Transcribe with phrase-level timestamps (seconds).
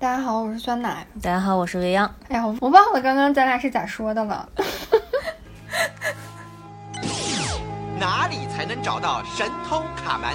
[0.00, 1.06] 大家好，我是酸奶。
[1.20, 2.10] 大家好，我是未央。
[2.28, 4.48] 哎呀，我忘了刚刚咱俩是咋说的了。
[8.00, 10.30] 哪里才能找到神偷卡门？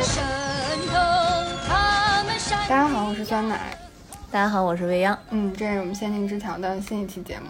[0.00, 0.22] 神
[0.86, 0.94] 偷
[1.66, 3.76] 他们闪大家好，我是酸奶。
[4.30, 5.18] 大家好，我是未央。
[5.30, 7.48] 嗯，这是我们仙境之桥的新一期节目。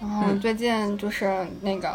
[0.00, 1.92] 然后嗯最近就是那个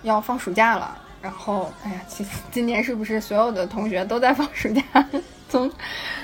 [0.00, 4.82] 要放暑假了，然后哎呀，其实今年是不是所有的同学都在放暑假？
[5.48, 5.70] 从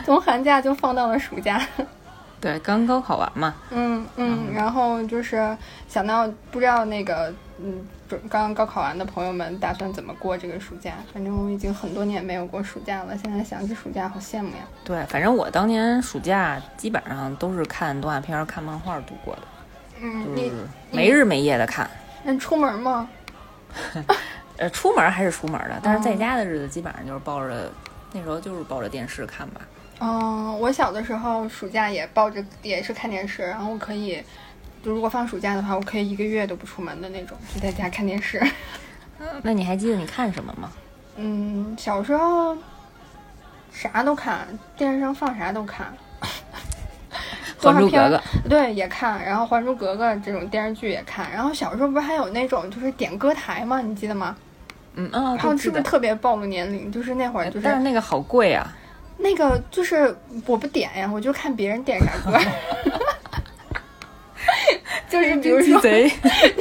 [0.04, 1.60] 从寒假就放到了暑假。
[2.40, 3.54] 对，刚高考完嘛。
[3.70, 5.56] 嗯嗯，然后就是
[5.88, 10.92] 想到不知道那个嗯，准刚刚高考完的朋友们打算怎么过这个暑假？
[11.10, 14.64] 反正我已经很多年没有过暑假了，现在想起暑假好羡慕呀。
[14.84, 19.42] 对，反正我当年暑假基本上都是看动画片儿、看漫画度过的，
[20.02, 20.56] 嗯，就你是
[20.92, 21.88] 没日没夜的看。
[22.22, 23.08] 那你出门吗？
[24.56, 27.70] 呃，出门还是出门的，但是在哦家的日子基本上就是抱着，
[28.12, 29.60] 那时候就是抱着电视看吧。
[30.00, 34.22] 嗯，我小的时候暑假也抱着也是看电视，然后我可以，
[34.84, 38.40] 就如果放暑假的话，我可以一个月都不出门的那种，就在家看电视。
[39.42, 40.70] 那你还记得你看什么吗？
[41.16, 42.56] 嗯，小时候
[43.72, 45.86] 啥都看，电视上放啥都看。
[47.58, 53.80] 《还珠格格动画片》对也看，然后《还珠格格》这种电视剧也看，然后小时候不是还有那种就是点歌台吗？
[53.80, 54.36] 你记得吗？
[54.96, 55.82] 嗯啊，然后是不是。
[55.82, 56.90] 特别暴露年龄？
[56.92, 58.72] 就是那会儿就是但是那个好贵啊。
[59.16, 60.16] 那个就是
[60.46, 62.38] 我不点呀，我就看别人点啥歌。
[65.08, 66.10] 就是比如说，贼。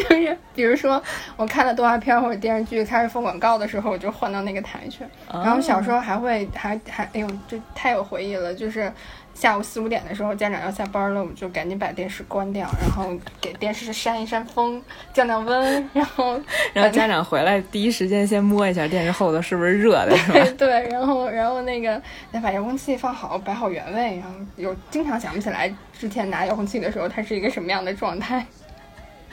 [0.09, 1.01] 就是比如说，
[1.35, 5.03] 我看了动画片或者电视剧开始放广告的时候，我就换到那个台去。
[5.31, 8.91] 然后小时候还会还还哎呦，这太有回忆了，就是
[9.33, 14.81] 下午四五点的时候，家长要下班了，我就赶紧把电视关掉，然后给电视扇一扇风，
[15.13, 16.39] 降降温，然后
[16.71, 20.39] 然后家长回来第一时间先摸一下电视后头是不是热的，是吧？
[20.57, 28.45] 对对，然后然后那个再把遥控器放好，摆好原位，然后有经常想不起来之前拿遥控器的时候它是一个什么样的状态。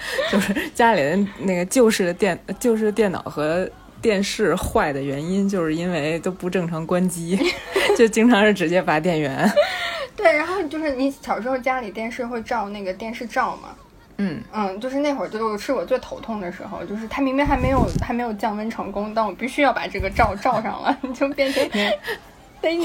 [0.33, 3.69] 就是家里的那个旧式的电旧式的电脑和
[4.00, 7.39] 电视坏的原因，就是因为都不正常关机，
[7.99, 9.47] 就经常是直接拔电源。
[10.16, 13.71] 对，然后就是你小时候家里电视会照那个电视罩嘛，
[14.19, 21.62] 嗯，嗯，就是那会儿就是我最头痛的时候，就是它明明还没有还没有降温成功，但我必须要把这个罩罩上了，你 就变成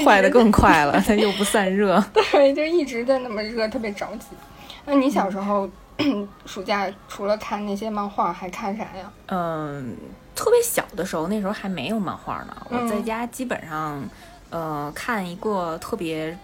[0.04, 2.02] 坏的更快了，它又不散热。
[2.32, 4.28] 对，就一直在那么热，特别着急。
[4.86, 5.68] 那你小时候、
[6.46, 9.12] 暑假除了看那些漫画，还看啥呀？
[9.26, 9.94] 嗯，
[10.34, 12.56] 特别小的时候，那时候还没有漫画呢。
[12.70, 14.02] 我在嗯家基本上，
[14.48, 16.38] 呃，看一个特别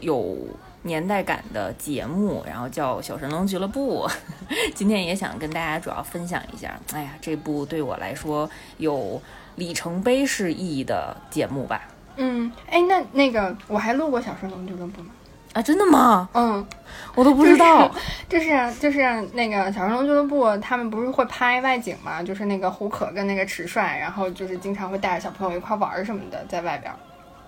[0.00, 0.36] 有
[0.82, 4.06] 年代感的节目，然后叫《小神龙俱乐部》。
[4.74, 9.20] 今天也想跟大家主要分享一下，哎呀，这部对我来说有
[9.56, 11.82] 里程碑式意义的节目吧。
[12.16, 15.10] 嗯，哎，那那个我还录过《小神龙俱乐部》呢。
[15.54, 16.28] 啊，真的吗？
[16.32, 16.66] 嗯，
[17.14, 17.90] 我都不知道。
[18.28, 19.00] 就是就是
[19.34, 22.22] 那个《小神龙俱乐部》，他们不是会拍外景嘛？
[22.22, 26.98] 就是那个胡可跟那个迟帅，然后就是经常会带着小朋友一块玩儿什么的，在外边儿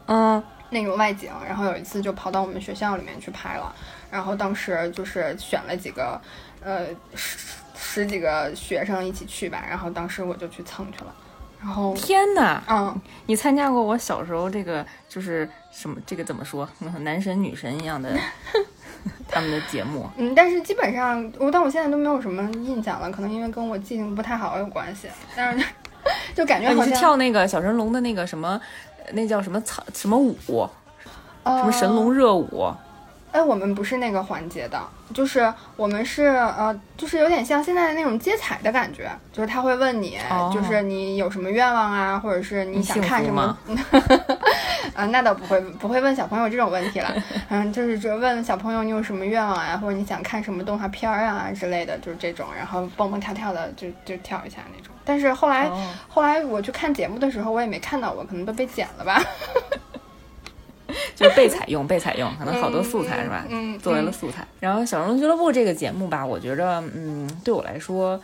[0.06, 0.42] 嗯，
[0.74, 1.30] 那种外景。
[1.46, 3.74] 然后有一次就跑到我们学校里面去拍了，
[4.10, 6.20] 然后当时就是选了几个，
[6.62, 7.38] 呃，十
[7.74, 9.64] 十几个学生一起去吧。
[9.66, 11.14] 然后当时我就去蹭去了，
[11.60, 12.62] 然后天哪！
[12.68, 16.68] 嗯，你参加过我小时候这个就是什么这个怎么说，
[17.00, 18.10] 男神女神一样的
[19.28, 20.08] 他们的节目。
[20.16, 25.08] 嗯，但是基本上我，但我现在都没有什么印象了，可能因为跟我记性不太好有关系。
[25.36, 25.66] 但是
[26.34, 28.60] 就感觉哎你是好像跳那个小神龙的那个什么，
[29.12, 30.68] 那叫什么草什么舞，
[31.42, 32.72] 呃什么神龙热舞？
[33.32, 34.80] 哎，我们不是那个环节的，
[35.12, 43.58] 就是我们是呃，就是有点像现在的那种接彩的感觉，就是他会问你，哦就是你有什么愿望啊，或者是你想看什么？
[44.94, 47.12] 啊， 那倒不会，不会问小朋友这种问题了。
[47.48, 54.93] 嗯，就是只问小朋友你有什么愿望啊，或者你想看什么动画片儿啊之类的，就是这种，然后蹦蹦跳跳的就就跳一下那种。
[55.04, 59.22] 但是后来、哦后来我去看节目的时候，我也没看到过，可能都被剪了吧。
[61.16, 63.44] 就是被采用，被采用，可能好多素材是吧？
[63.48, 64.46] 嗯，作为了素材。
[64.60, 68.20] 然后《小神龙俱乐部》这个节目吧，我觉着，嗯，对我来说，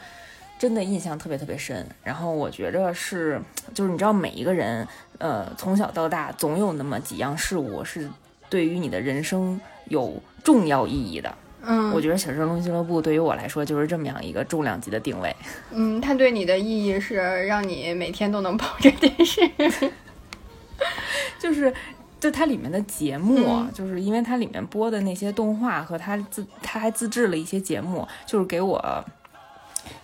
[0.58, 1.86] 真的印象特别特别深。
[2.04, 3.40] 然后我觉着是，
[3.74, 4.86] 就是你知道，每一个人，
[5.18, 8.08] 呃，从小到大，总有那么几样事物是
[8.48, 11.34] 对于你的人生有重要意义的。
[11.62, 15.34] 嗯，我觉得《小神龙俱乐部》对于我来说就是这么样一个重量级的定位。
[15.70, 17.16] 嗯，它对你的意义是
[17.46, 19.40] 让你每天都能抱着电视。
[21.38, 21.72] 就是
[22.18, 29.04] 就它里面的节目，嗯就是因为它里面播的那些动画和它自它还自制了一些节目，就是给我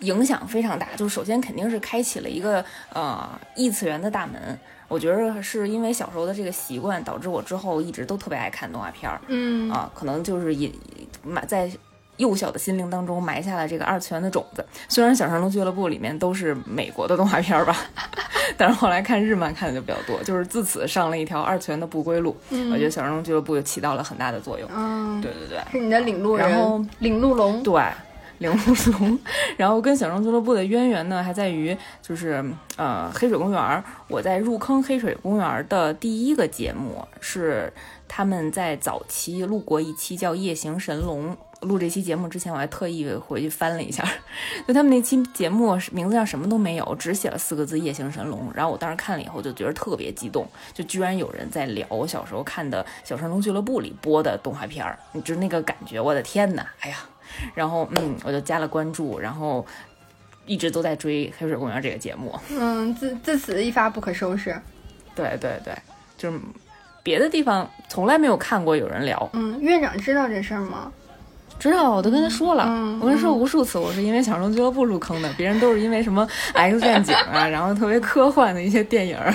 [0.01, 0.89] 影响非常大。
[0.97, 4.59] 就是首先肯定是开启了一个呃异次元的大门。
[4.89, 9.21] 我觉得是因为小时候的这个习惯，导致我之后一直都特别爱看动画片儿。
[9.29, 10.71] 嗯啊，可能就是也
[11.25, 11.71] 埋在
[12.17, 14.65] 幼小的心灵当中埋下了这个二次元的种子。
[14.89, 17.77] 虽然《小神龙俱乐部》里面都是美国的动画片儿吧，
[18.57, 22.35] 但是后来看日漫看的就比较多，就是自此上了一条二次元的不归路。
[22.49, 24.67] 嗯我觉得《小神龙俱乐部》就起到了很大的作用。
[24.75, 25.61] 嗯，对对对。
[25.71, 27.63] 是你的领路人，然后领路龙。
[27.63, 27.83] 对，
[28.39, 29.19] 领路龙。
[29.57, 32.45] 然后跟小龙俱乐部的渊源呢，还在于就是
[32.77, 33.85] 呃黑水公园。
[34.09, 37.73] 我在入坑黑水公园的第一个节目是
[38.07, 41.31] 他们在早期录过一期叫《夜行神龙》。
[41.63, 44.07] 录这期节目之前，我还特意回去翻了一下，
[44.69, 48.53] 就他们那期节目名字上什么都没有，只写了四个字“夜行神龙”。
[48.55, 56.99] 然后我当时看了以后就觉得特别激动，就居然有人在聊我小时候看的《小神龙俱乐部》里播的动画片儿，你知那个感觉，我的天呐，哎呀！
[57.55, 59.67] 然后嗯，我就加了关注，然后
[60.47, 62.39] 一直都在追《黑水公园》这个节目。
[62.51, 64.57] 嗯，自自此一发不可收拾。
[65.15, 65.75] 对对对，
[66.19, 66.39] 就是
[67.03, 69.29] 别的地方从来没有看过有人聊。
[69.33, 70.93] 嗯，院长知道这事儿吗？
[71.59, 79.35] 知道，我都跟他说了，嗯我跟他说无数次，我是因为《小龙俱乐部》入坑的，别人都是因为什么 X 战警啊， 然后特别科幻的一些电影儿。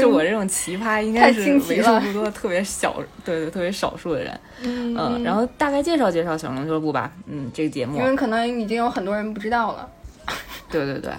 [0.00, 2.94] 就我这种奇葩，应该太是为数不多、特别小，
[3.24, 4.40] 对对，特别少数的人。
[4.62, 7.10] 嗯嗯，然后大概介绍介绍《小龙俱乐部》吧。
[7.26, 9.88] 嗯，这个节目因，为可能已经有很多人不知道了。
[10.70, 11.10] 对对对，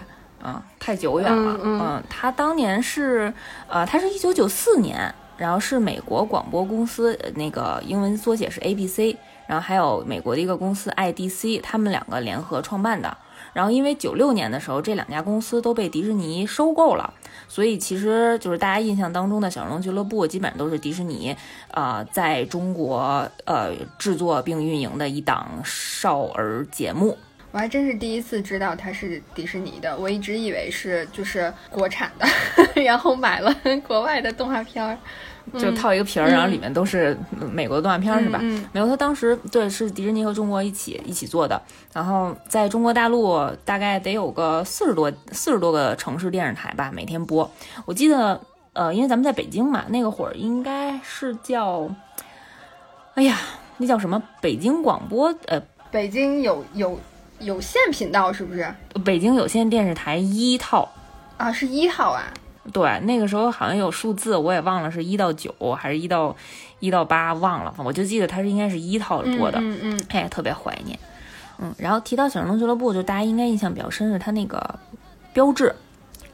[0.44, 1.60] 嗯，太久远了。
[1.64, 3.34] 嗯嗯他当年是，
[3.68, 9.16] 呃，他是一九九四年，然后是美国广播公司，呃那个英文缩写是 ABC，
[9.50, 13.18] 然后还有美国的一个公司 IDC，他们两个联合创办的。
[13.52, 17.12] 然后因为九六年的时候，这两家公司都被迪士尼收购了，
[17.48, 21.36] 所以其实就是大家印象当中的小龙俱乐部，基本上都是迪士尼，
[21.72, 27.18] 呃，在中国呃制作并运营的一档少儿节目。
[27.52, 32.28] 我还真是第一次知道它是迪士尼的，我一直以为是就是国产的，
[32.84, 33.52] 然后买了
[33.88, 34.96] 国外的动画片儿。
[35.58, 37.18] 就套一个皮儿，然后里面都是
[37.52, 38.40] 美国的动画片儿，是吧？
[38.42, 41.62] 嗯没有，他当时对是迪士尼和中国一起一起做的，
[41.94, 47.50] 然后在中国大陆大概得有个四十多四十多个城市电视台吧，每天播。
[47.86, 48.40] 我记得，
[48.74, 51.90] 呃，因为咱们在北京嘛，那个会儿应该是叫，
[53.16, 53.38] 哎呀，
[53.78, 54.22] 那叫什么？
[54.42, 57.00] 北京广播，呃，北京有有
[57.40, 58.74] 有线频道是不是？
[59.04, 60.88] 北京有线电视台一套。
[61.38, 62.26] 啊，是一套啊。
[62.72, 66.36] 对，那个时候好像有数字，我也忘了是一到九还是一到
[66.80, 69.60] 一到八，忘了，我就记得它是应该是一套播的。
[69.60, 70.98] 嗯嗯哎，特别怀念。
[71.60, 74.80] 嗯，然后提到小神龙俱乐部，就大家应该印象比较深是它那个
[75.34, 75.76] 标志，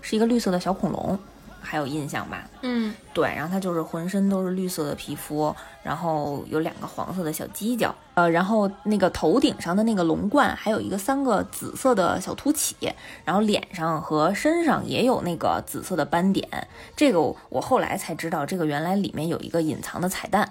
[0.02, 1.18] 是一个绿色的小恐龙，
[1.66, 2.48] 还有印象吧？
[2.62, 12.76] 嗯对，然后它就是浑身都是绿色的皮肤，然后有两个黄色的小犄角，呃，然后那个头顶上的那个龙冠还有一个三个紫色的小凸起，
[13.24, 16.48] 然后脸上和身上也有那个紫色的斑点。
[16.96, 20.48] 这个我我后来才知道，这个原来里面有一个隐藏的彩蛋。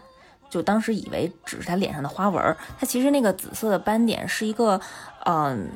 [0.51, 4.81] 就当时以为只是他脸上的花纹儿，它其实那个紫色的斑点是一个，
[5.25, 5.69] 嗯、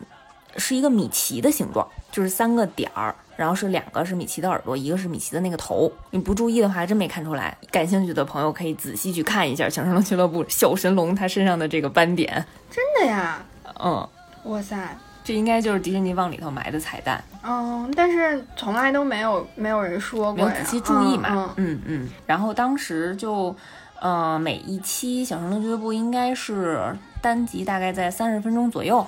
[0.58, 5.90] 是一个米奇的形状，就是三个点儿，然后是两个是米奇的耳朵，一个是米奇的那个头。
[6.10, 7.56] 你不注意的话，还真没看出来。
[7.70, 12.44] 感兴趣的朋友可以仔细去看一下《小神龙俱乐部》小神龙它身上的这个斑点。
[12.70, 13.40] 真的呀！
[13.80, 14.08] 嗯，
[14.44, 21.28] 哇塞，这应该就是迪士尼往里头埋的彩蛋，嗯，但是从来都没有没有人说过呀，没有仔细注意嘛。
[21.30, 22.08] 嗯嗯嗯。
[22.26, 23.54] 然后当时就，
[24.00, 29.06] 呃，每一期《小神龙俱乐部》应该是单集大概在三十分钟左右，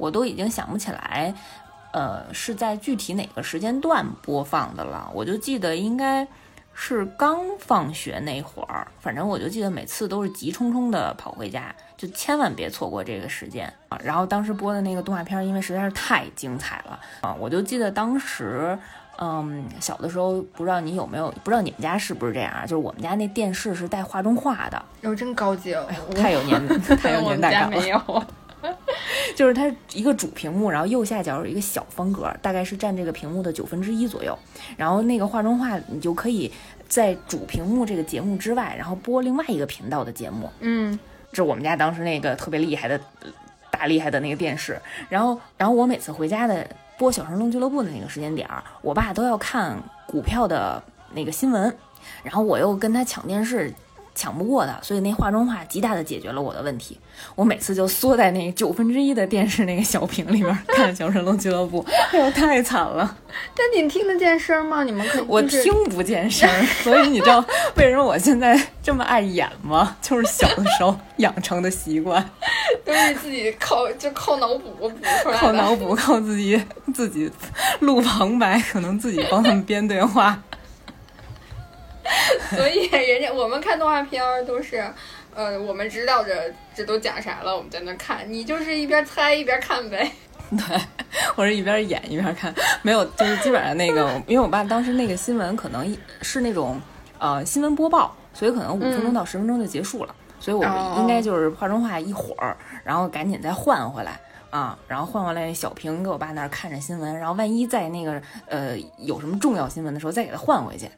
[0.00, 1.34] 我都已经想不起来，
[1.92, 5.10] 呃，是在具体哪个时间段播放的了。
[5.14, 6.26] 我就记得应该
[6.72, 14.00] 是刚放学那会儿，反正我就记得每次都是急冲冲的跑回家，就千万别错过这个时间啊。
[14.02, 18.78] 然后当时播的那个动画片儿，因为实在是太精彩了啊，我就记得当时。
[19.22, 22.62] 嗯，小的时候不知道你有没有，不知道你们家是不是这样啊？
[22.62, 25.86] 就是我们家那电视是带画中画的，哟，真高级哦！
[26.16, 26.66] 太有年
[26.96, 27.86] 太有我年代感了。
[27.86, 28.24] 有。
[29.34, 34.38] 就是它一个主屏幕，然后右下角有一个小方格，大概是占这个屏幕的九分之一左右。
[34.76, 36.52] 然后那个画中画，你就可以
[36.88, 40.50] 在主屏幕这个节目之外，然后播另外一个频道的节目。
[40.60, 40.98] 嗯
[41.32, 43.28] 这是我们家当时那个特别厉害的、呃
[43.70, 44.78] 大厉害的那个电视。
[45.08, 46.66] 然后，然后我每次回家的
[46.98, 49.74] 播《小神龙俱乐部》的那个时间点儿，我爸都要看
[50.06, 50.82] 股票的
[51.14, 51.74] 那个新闻，
[52.22, 53.72] 然后我又跟他抢电视。
[54.14, 56.98] 抢不过的，所以那画中画极大的解决了我的问题。
[57.34, 63.16] 我每次就缩在那九分之一的电视那个小屏里面看《小神龙俱乐部》， 哎呦，太惨了。
[63.54, 64.82] 但你听得见声吗？
[64.84, 67.44] 你们可以，我就是听不见声儿，所以你知道
[67.76, 69.96] 为什么我现在这么爱演吗？
[70.00, 72.26] 就是小的时候养成的习惯，
[72.84, 75.32] 都是自己靠就靠脑补补出来的。
[75.38, 76.60] 靠脑补，靠自己
[76.94, 77.30] 自己
[77.80, 80.42] 录旁白，可能自己帮他们编对话。
[82.56, 84.84] 所以人家我们看动画片儿都是，
[85.34, 90.10] 呃，我们知道这这都讲啥了，我们在那看，你就是一边猜一边看呗。
[90.50, 90.80] 对，
[91.36, 92.52] 我是一边演一边看，
[92.82, 96.80] 没有，就是基本上那个，因为我爸当时那个新闻可能是那种
[97.18, 104.18] 呃新闻播报，所以可能五分钟到十分钟就结束了，所以我们应该就是画中画一会儿，然后赶紧再换回来。
[104.50, 110.90] 啊，然后换回来小屏给我爸那儿看着新闻，然后万一在那个呃有什么重要新闻的时候再给他换回去。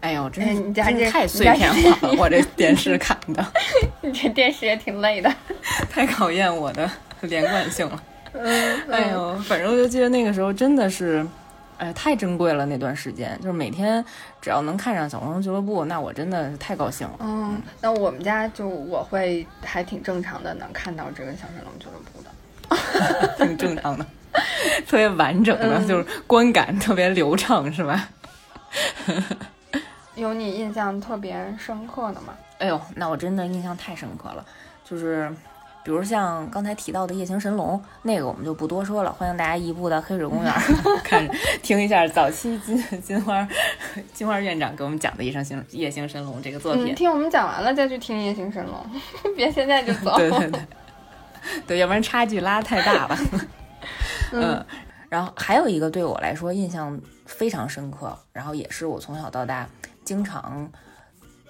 [0.00, 3.46] 哎呦，真是哎你家这真是太碎片化了，我这电视看的
[4.00, 5.32] 你这电视也挺累的。
[5.90, 6.90] 太考验我的
[7.22, 8.02] 连贯性了。
[8.32, 11.26] 嗯，哎呦，反正我就记得那个时候真的是，
[11.78, 14.04] 哎，太珍贵了那段时间，就是每天
[14.40, 17.16] 只要能看上《小红书俱乐部》，那我真的是太高兴了。
[17.18, 22.30] 嗯，那我们家就我会还挺正常的，能看到这个小神龙俱乐部的。
[23.36, 24.06] 挺正常的，
[24.86, 28.08] 特别完整的，嗯就是观感特别流畅，是吧？
[30.20, 32.34] 有你印象特别深刻的吗？
[32.58, 34.44] 哎呦，那我真的印象太深刻了，
[34.84, 35.30] 就是
[35.82, 40.52] 比如像刚才提到的《夜行神龙》，那个我们就不多说了，欢迎大家移步到黑水公园
[41.02, 41.26] 看
[41.62, 43.48] 听一下早期金金花
[44.12, 46.94] 金花院长给我们讲的《夜行神夜行神龙》这个作品嗯，。
[46.94, 48.74] 听我们讲完了再去听《夜行神龙》，
[49.34, 50.14] 别现在就走。
[50.20, 50.60] 对对对，
[51.66, 53.18] 对，要不然差距拉太大了。
[54.32, 54.62] 嗯，
[55.08, 59.66] 然后还有一个对我来说印象非常深刻，然后也是我从小到大
[60.10, 60.68] 经常，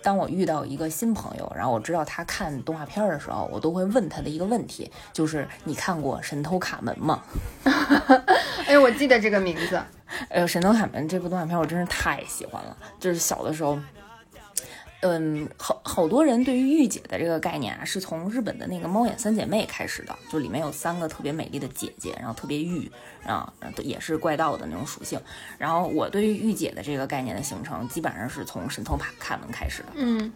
[0.03, 7.23] 当我遇到一个新朋友，然后我知道他看动画片的时候，我都会问他的一个问题，就是你看过《神偷卡门》吗？
[8.69, 9.81] 哎，我记得这个名字。
[10.29, 13.79] 哎呦，《神偷卡门》这部动画片我真是太喜欢了，就是小的时候。
[15.03, 22.91] 嗯，好好多人对于御姐的这个概念啊，是从日本的那个猫眼三姐妹开始的，就里面有三个特别美丽的姐姐，然后特别御
[23.25, 25.19] 啊，然后也是怪盗的那种属性。
[25.57, 29.89] 然后我对于御姐的这个概念的形成，基本上是从神偷卡卡门开始的。
[29.95, 30.31] 嗯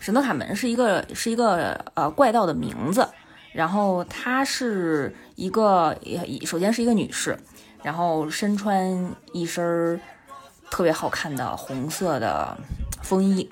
[0.00, 3.08] 神偷卡门是一个是一个呃怪盗的名字，
[3.52, 7.38] 然后她是一个也首先是一个女士，
[7.82, 10.00] 然后身穿一身儿
[10.68, 12.58] 特别好看的红色的
[13.02, 13.48] 风衣，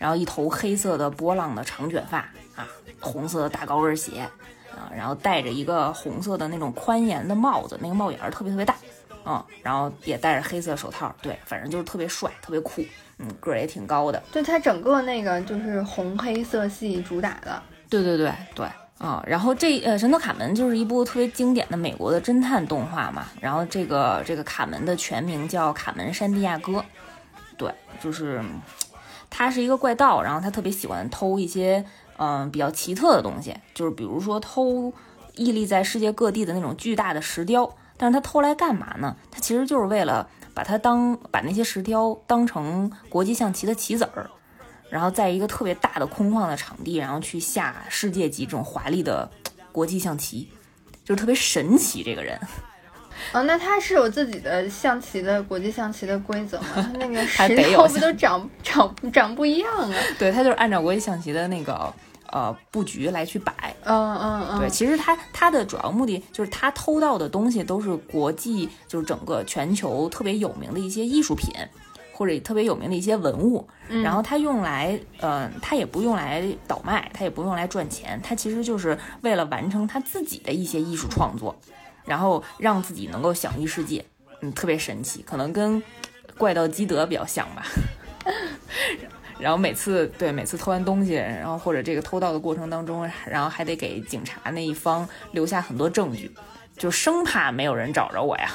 [0.00, 2.18] 然后一头黑色的波浪的长卷发
[2.56, 2.66] 啊，
[2.98, 4.22] 红色的大高跟鞋
[4.74, 8.74] 啊，然后戴着一个红色的那种宽檐的帽子，那个帽檐儿特别特别大，
[9.26, 12.82] 嗯，然后也戴着黑色手套，对，反正就是特别帅，特别酷，
[13.18, 14.22] 嗯，个儿也挺高的。
[14.32, 17.62] 对，它整个那个就是红黑色系主打的。
[17.90, 18.66] 对对对对
[18.98, 23.26] 啊、然后这呃《神偷卡门》就是一部特别经典的美国的侦探动画嘛。
[23.40, 26.84] 然后这个这个卡门的全名叫卡门山地亚哥，
[27.56, 28.60] 对，就是嗯
[29.30, 31.82] 他是一个怪盗，然后他特别喜欢偷一些
[32.18, 34.92] 嗯、比较奇特的东西，就是比如说偷
[35.36, 37.74] 屹立在世界各地的那种巨大的石雕。
[37.96, 39.14] 但是他偷来干嘛呢？
[39.30, 44.30] 他其实就是为了把它当把那些石雕当成国际象棋的棋子儿，
[44.88, 49.30] 然后在一个特别大的空旷的场地，然后去下世界级这种华丽的
[49.70, 50.50] 国际象棋，
[51.04, 52.02] 就是特别神奇。
[52.02, 52.40] 这个人，
[53.32, 56.66] 哦，那它是有自己的象棋的国际象棋的规则吗？
[56.74, 59.94] 它那个它石头不都长长长不一样啊？
[60.18, 61.92] 对他就是按照国际象棋的那个
[62.30, 63.52] 呃布局来去摆。
[63.84, 71.50] 嗯嗯嗯，对，其实他他的主要目的就是他偷到的东西都是国际，就是整个全球特别有名的一些艺术品。
[72.12, 81.56] 或者特别有名的一些文物，然后他用来，呃，他也不用来倒卖，他也不用来赚钱，他其实就是为了完成他自己的一些艺术创作，
[82.10, 84.04] 然后让自己能够享誉世界，
[84.40, 85.80] 嗯，特别神奇，可能跟
[86.36, 87.64] 怪盗基德比较像吧。
[89.38, 96.28] 然后每次对每次偷完东西，然后或者这个偷盗的过程当中，然后还得给警察那一方留下很多证据，
[96.76, 98.50] 就生怕没有人找着我呀。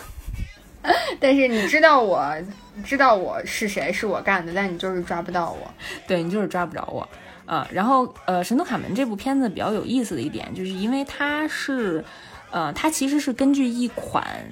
[1.22, 2.36] 但是你知道我
[2.84, 5.72] 知道我是谁，是我干的，但你就是抓不到我。
[6.06, 7.08] 对你就是抓不着我
[7.46, 12.04] 啊、然后呃，《神偷卡门》这部片子比较有意思的一点，就是因为它是，
[12.52, 14.50] 呃，它其实是根据一款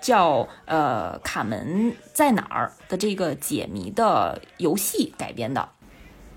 [0.00, 5.68] 叫呃《卡门在哪儿》的这个解谜的游戏改编的。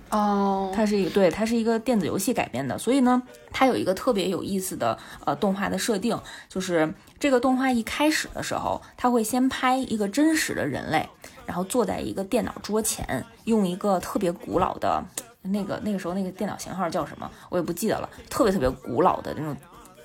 [0.09, 6.19] 哦，它是一个对，它是一个电子游戏改编的，所以呢，它有一个特别有意思的呃动画的设定，
[6.50, 11.07] 就是这个动画一开始的时候，它会先拍一个真实的人类，
[11.45, 15.01] 然后坐在一个电脑桌前，用一个特别古老的
[15.43, 19.55] 那个那个时候那个电脑型号叫什么，我也不记得了，特别特别古老的那种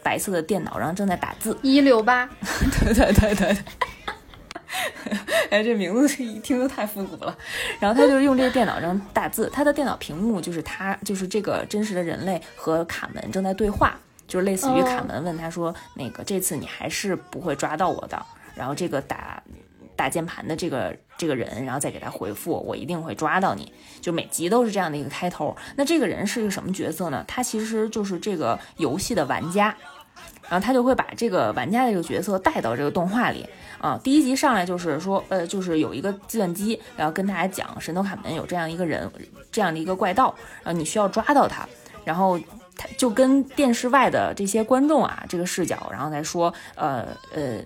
[0.07, 1.59] 白色的电脑，然后正在打字。
[1.63, 2.25] 一六八，
[2.79, 3.57] 对对对对对。
[5.51, 7.37] 哎，这名字一听就太复古了。
[7.81, 13.99] 然后他就是用这个电脑上打字，他的电脑屏幕就是他，就是这个真实的人类和卡门正在对话，
[14.29, 19.43] 就是类似于卡门问他说：“那个这次你还是不会抓到我的。”然后这个打
[19.97, 23.73] 打键盘的这个这个人，然后再给他回复：“我一定会抓到你。”
[24.03, 25.57] 就每集都是这样的一个开头。
[25.77, 27.25] 那这个人是一个什么角色呢？
[27.27, 29.75] 他其实就是这个游戏的玩家。
[30.49, 33.45] 然后他就会把这个玩家的这个角色带到这个动画里
[33.81, 33.99] 啊。
[34.03, 39.11] 第一集上来就是说，呃，就是有一个计算机，然后跟大家讲神偷卡门有这样一个人，
[39.51, 41.67] 这样的一个怪盗，然后你需要抓到他。
[42.05, 42.39] 然后
[42.77, 47.59] 他就跟电视外的这些观众啊，这个视角，然后再说，呃呃，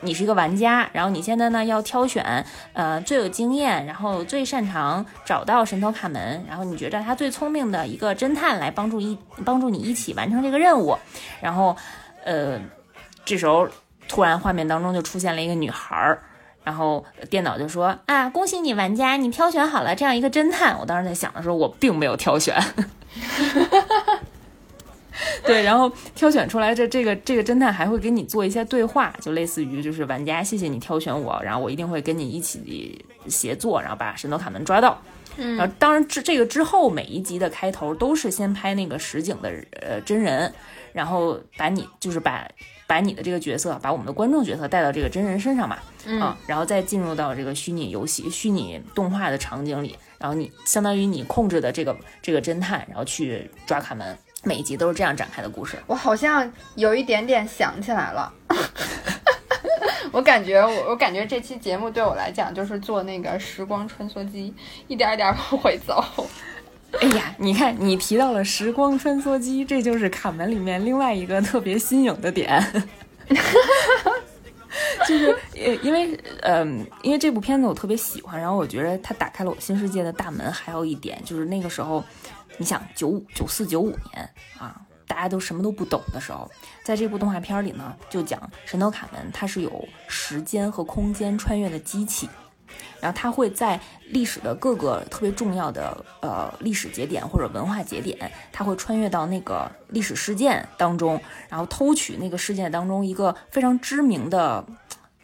[0.00, 10.98] 你是一个玩家，然后你现在呢要挑选，呃，最有经验，然后最擅长找到神偷卡门，然后你觉得他最聪明的一个侦探来帮助一帮助你一起完成这个任务，
[11.40, 11.76] 然后。
[12.28, 12.60] 呃，
[13.24, 13.66] 这时候
[14.06, 16.22] 突然画面当中就出现了一个女孩儿，
[16.62, 20.78] 然后电脑就说啊，恭喜你玩家，你挑选好了这样一个侦探。
[20.78, 22.54] 我当时在想的时候，我并没有挑选。
[25.42, 35.00] 对，然后挑选出来这这个这个侦探还会给你做一些对话，就类似于就是玩家，谢谢你挑选我，然后我一定会跟你一起协作，然后把神偷卡门抓到。
[35.38, 40.52] 然后当然这这个之后每一集的开头都是先拍那个实景的呃真人。
[40.92, 42.48] 然后把你就是把
[42.86, 55.76] 把你的这个角色，把我们的观众角色带到这个真人身上嘛，嗯，然后再进入到这个虚拟游戏、虚拟动画的场景里，然后你相当于你控制的这个这个侦探，然后去抓卡门，每一集都是这样展开的故事。
[55.86, 58.32] 我好像有一点点想起来了，
[60.10, 64.54] 我感觉我我感觉这期节目对我来讲就是做那个时光穿梭机，
[64.86, 66.02] 一点一点往回走。
[67.00, 72.60] 哎呀，你看，你提到了时光穿梭机，这就是卡门里面另外一个特别新颖的点，
[75.06, 80.50] 就是呃，因为嗯，因为这部片子我特别喜欢，然后我觉得它打开了我新世界的大门。
[80.50, 82.02] 还有一点就是那个时候，
[82.56, 86.50] 你想九五九四九五年啊，大家都什么都不懂的时候，
[86.82, 92.28] 在这部动画片里呢，就讲神偷卡门，它是有时间和空间穿越的机器。
[93.00, 104.64] 然后他会在历史的各个特别重要的呃历史节点或者文化节点，他会穿越到那个历史事件当中，然后偷取那个事件当中一个非常知名的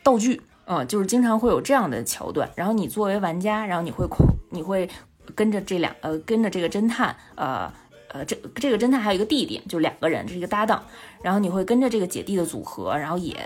[0.02, 2.48] 道具，嗯，就是经常会有这样的桥段。
[2.54, 4.08] 然后你作为玩家，然后你会
[4.50, 4.88] 你会
[5.34, 7.72] 跟着这两呃跟着这个侦探，呃
[8.08, 10.82] 呃这这个侦探还有一个弟弟，就两个人，这是一个搭档。
[11.22, 13.36] 然后你会跟着这个姐弟的组合，然后也。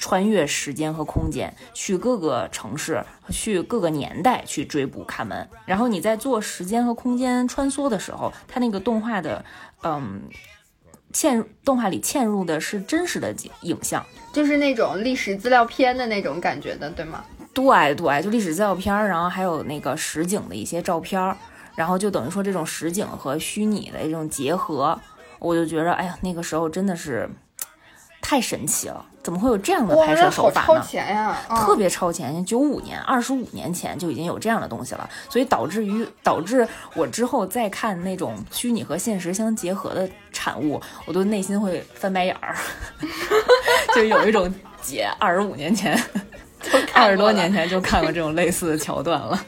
[0.00, 5.46] 穿越时间和空间，去各个城市，去各个年代去追捕卡门。
[5.66, 9.44] 然后你在做时间和空间穿梭的时候，它那个动画的，
[9.82, 10.22] 嗯，
[11.12, 17.22] 嵌动画里嵌入的是真实的影像，就是那种历史资料片的那种感觉的，对吗？
[17.52, 21.36] 对对，就历史资料片，然后还有那个实景的一些照片，
[21.76, 24.98] 然后就等于说这种实景和虚拟的一种结合，
[25.38, 27.28] 我就觉得，哎呀，那个时候真的是
[28.20, 29.04] 太神奇了。
[29.22, 30.66] 怎么会有这样的拍摄手法呢？
[30.66, 32.42] 超前呀，特别超前！
[32.42, 42.56] 九五年，二十五年前就已经有这样的东西了，所以导致于导致我之后再看那种虚拟和现实相结合的产物，我都内心会翻白眼儿，
[43.94, 46.02] 就有一种姐二十五年前，
[46.94, 49.38] 二十多年前就看过这种类似的桥段了。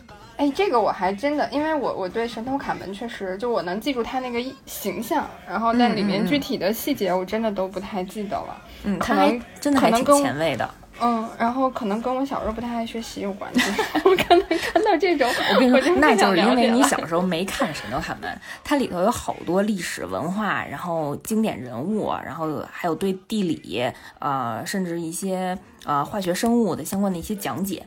[0.43, 8.61] 哎，这个我还真的，因为我我对神偷卡门确实就我能记住他那个形象，然后但里面具体的细节我真的都不太记得了。
[8.83, 10.69] 嗯，可能真的还挺前卫的。
[11.01, 13.71] 嗯，然后可能跟我小时候不太爱学习有关系。
[14.05, 18.29] 我可能看到这种，我跟你说，那就是因为你小时候没看神偷卡门，
[18.65, 23.85] 它里头有好多历史文化，然后经典人物，然后还有对地理
[24.19, 27.87] 呃，甚至一些呃化学生物的相关的一些讲解。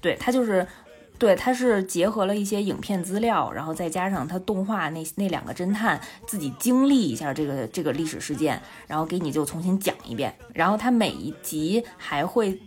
[0.00, 0.66] 对，它就是。
[1.18, 12.60] 对，它是结合了一些影片资料，然后再加上它动画那那两个侦探自己经历一下这个这个历史事件，然后给你就重新讲一遍，然后它每一集还会。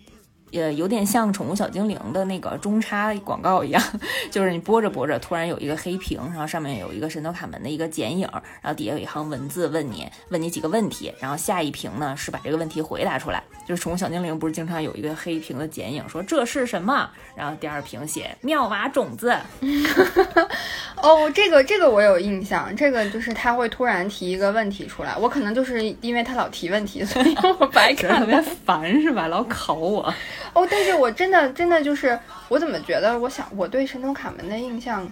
[0.54, 3.84] 呃，有点像宠物小精灵的那个中插广告一样，
[4.32, 8.28] 就是你播着播着，突然有一个黑屏，然后上面有一个神偷卡门的一个剪影，
[8.62, 13.44] 然后底下有一行文字问你，问你几个问题，然后下一屏呢是把这个问题回答出来。
[13.68, 17.10] 就是宠物小精灵不是经常有一个黑屏的剪影，说这是什么？
[17.36, 19.36] 然后第二屏写妙蛙种子。
[21.02, 28.18] 哦，这个这个我有印象，这个就是他会突然提一个问题出来，我可能就是因为他老提问题，所以我白看。
[28.18, 29.28] 特别烦是吧？
[29.28, 30.14] 老考我。
[30.54, 32.20] 哦，但是我真的真的就是，
[32.50, 35.10] 我怎么觉得，我想我对神偷卡门的印象，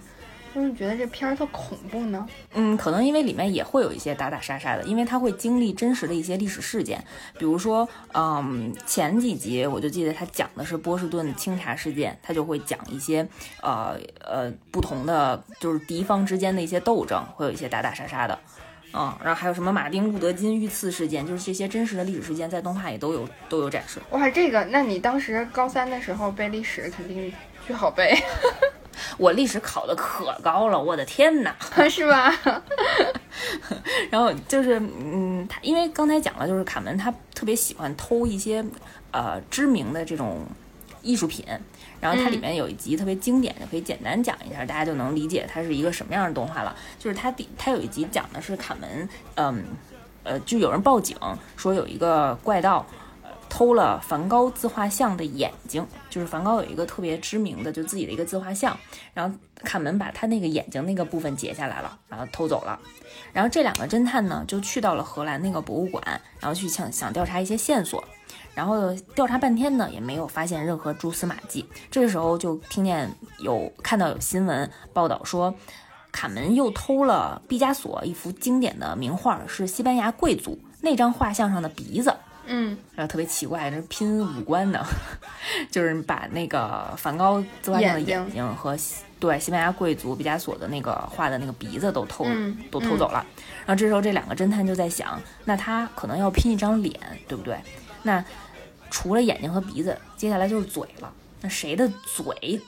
[0.53, 2.27] 就是觉得这片儿特恐怖呢？
[2.53, 7.03] 嗯，可能因为里面也会有一些打打杀杀的，因为它会经历真实的一些历史事件，
[7.37, 13.27] 比如说，嗯，前几集我就记得它讲的是波士顿清查事件，它就会讲一些，
[13.61, 18.39] 呃呃不同的就是敌方之间的一些斗争，会有一些打打杀杀的，
[18.97, 23.99] 嗯，然后还有什么马丁路德金遇刺事件，就是这些真实的历史事件在动画也都有都有展示。
[24.11, 27.33] 哇，这个，那你当时高三的时候背历史肯定
[27.67, 28.17] 巨好背，
[29.17, 31.53] 我历史考的可高了，我的天哪！
[31.89, 32.33] 是吧？
[34.09, 38.63] 然后就是，嗯，他因为刚才讲了，就是卡门他特别喜欢偷一些
[39.11, 40.45] 呃知名的这种
[41.01, 41.45] 艺术品，
[41.99, 46.75] 然后它里面有一集特别经典的，可以简单讲一下，大家就能理解它是一个什么样的动画了。
[46.99, 49.63] 就是它第它有一集讲的是卡门，嗯
[50.23, 51.17] 呃，就有人报警
[51.55, 52.85] 说有一个怪盗。
[53.23, 58.77] 呃偷了梵高自画像的眼睛，就是梵高有一个特别知名的，就自己的一个自画像，
[59.13, 62.77] 然后卡门把他那个眼睛那个部分截下来了，然后偷走了。
[63.31, 66.03] 然后这两个侦探呢，就去到了荷兰那个博物馆，
[66.41, 68.03] 然后去想想调查一些线索，
[68.55, 71.63] 然后调查半天呢，也没有发现任何蛛丝马迹。
[71.91, 73.07] 这个时候就听见
[73.39, 75.53] 有看到有新闻报道说，
[76.11, 82.15] 卡门又偷了毕加索一幅经典的名画，是西班牙贵族那张画像上的鼻子。
[82.47, 84.85] 嗯，然后特别奇怪，这是拼五官的，
[85.71, 93.25] 就是把那个梵高自画像的眼睛和西对西班牙贵族毕加索的那个画的那个鼻子都偷、嗯都偷走了。
[93.65, 97.57] 然后这时候这两个侦探就在想，那他可能要拼一张脸，对不对？
[98.03, 98.23] 那
[98.89, 101.11] 除了眼睛和鼻子，接下来就是嘴了。
[101.41, 102.59] 那谁的嘴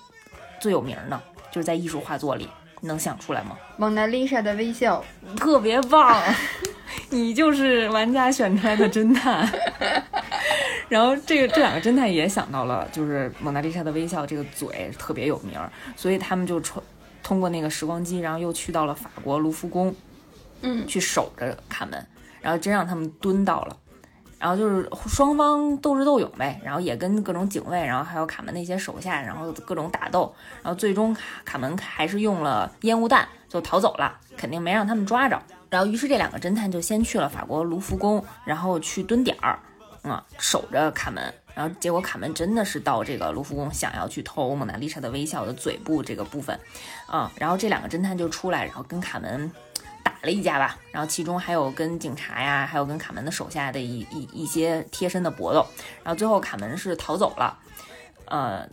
[0.59, 1.21] 最有名呢？
[1.51, 2.47] 就是在艺术画作里，
[2.81, 3.57] 你能想出来吗？
[3.77, 5.03] 蒙娜丽莎的微笑，
[5.37, 6.21] 特别棒，
[7.09, 9.49] 你就是玩家选出来的侦探。
[10.89, 16.83] 然后这个这两个侦探也想到了，就是蒙娜丽莎的微笑这个嘴特别有名儿，所以他们就穿
[17.23, 19.93] 通过那个时光机，然后又去到了法国卢浮宫，
[20.61, 22.05] 嗯，去守着卡门，
[22.41, 23.77] 然后真让他们蹲到了。
[24.39, 35.41] 然后就是双方斗智斗勇呗，然后也跟各种警卫，然后还有卡门那些手下，然后各种打斗，然后最终卡卡门还是用了烟雾弹就逃走了，肯定没让他们抓着。
[35.69, 39.59] 然后于是这两个侦探就先去了法国卢浮宫，然后去蹲点儿，
[40.03, 41.33] 嗯，守着卡门。
[41.53, 46.57] 然后结果卡门真的是到这个卢浮宫，想要去偷蒙娜丽莎的微笑的嘴部这个部分，
[47.11, 49.51] 嗯，然后这两个侦探就出来，然后跟卡门
[50.07, 55.65] 打了一架吧，然后其中还有跟警察呀，还有跟卡门的手下的一一一些贴身的搏斗，
[56.01, 57.59] 然后最后卡门是逃走了，
[58.25, 58.67] 呃，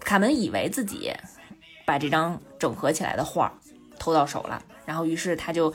[0.00, 1.12] 卡门以为自己
[1.84, 3.52] 把这张整合起来的画
[3.98, 5.72] 偷到手了，然后于是他就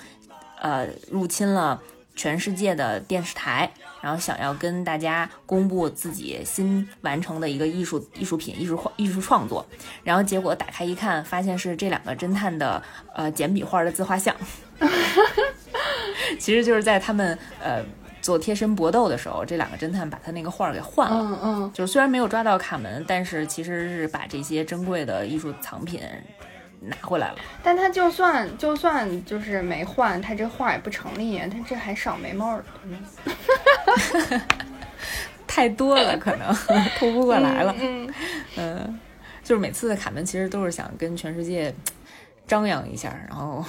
[0.60, 1.80] 呃入侵了
[2.16, 3.72] 全世界的电视台，
[4.02, 9.66] 然后想要跟大家公布自己新完成的一个艺术艺术品、艺术画艺术创作，
[10.04, 12.82] 然后结果打开一看，发现是这两个侦探的
[13.14, 14.36] 呃简笔画的自画像，
[16.40, 17.84] 其实就是在他们呃
[18.22, 21.18] 做贴身搏斗的时候，这两个侦探把他那个画儿给换了。
[21.20, 26.02] 嗯嗯，就是虽然没有抓到卡门，但是其实是把这些珍贵的艺术藏品
[26.82, 27.36] 拿回来了。
[27.64, 34.42] 但他就算就算就是没换，他这画也不成立呀，他这还少眉毛耳朵呢。
[35.48, 36.54] 太多了，可能
[36.98, 37.76] 偷不过来了。
[37.80, 38.14] 嗯，
[38.56, 39.00] 嗯，
[39.44, 41.74] 就是每次的卡门其实都是想跟全世界
[42.48, 43.66] 张扬一下，然后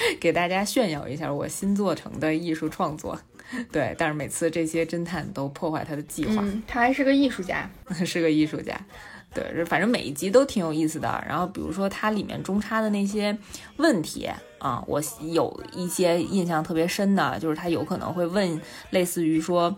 [0.20, 3.18] 给大家炫耀一下我新做成的艺术创作。
[3.72, 7.68] 对，但是每次这些侦探都破坏他的计划，嗯，他还是个艺术家。
[8.04, 8.78] 是个艺术家。
[9.34, 11.24] 对，反正每一集都挺有意思的。
[11.28, 13.36] 然后比如说它里面中插的那些
[13.76, 19.74] 问题啊，我有一些印象特别深的，就是他有可能会问类似于说，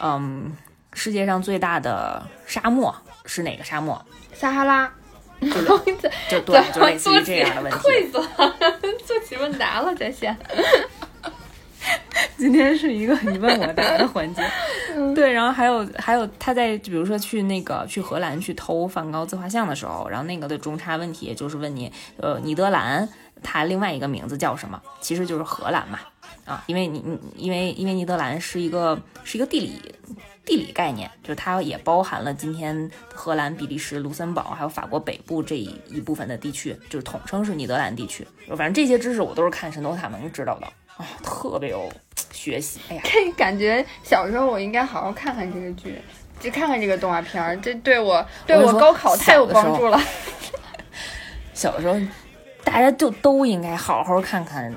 [0.00, 0.50] 嗯，
[0.94, 2.94] 世界上最大的沙漠
[3.26, 4.02] 是哪个沙漠？
[4.32, 4.92] 撒哈拉，
[5.40, 7.78] 就对，就类似于这样的问题。
[7.78, 8.22] 会做
[9.04, 10.36] 做起问答了，在线。
[12.36, 14.42] 今天是一个你问我答的环节，
[15.14, 23.08] 对，然后还有还有他在比如说去那个去荷兰去偷梵高自画像的时候，然后那个的中差问题就是问你，呃，尼德兰
[23.42, 24.80] 它另外一个名字叫什么？
[25.00, 25.98] 其实就是荷兰嘛，
[26.44, 29.80] 啊，因为你你因为因为尼德兰是一个是一个地理
[30.44, 38.26] 地理概念，就是它也包含了今天荷兰、比利时、卢森堡还有法国北部这一一部分的地区，就是统称是尼德兰地区。
[38.48, 41.90] 反正这些知识我都是看神偷塔门知道的啊，特别有
[42.32, 42.80] 学习。
[42.88, 46.00] 哎呀， 这感觉小时候我应该好好看看这个剧，
[46.40, 50.00] 就看看这个动画片儿，这对我对我高考太有帮助了。
[51.54, 51.94] 小时候
[52.64, 54.74] 大家就都应该好好看看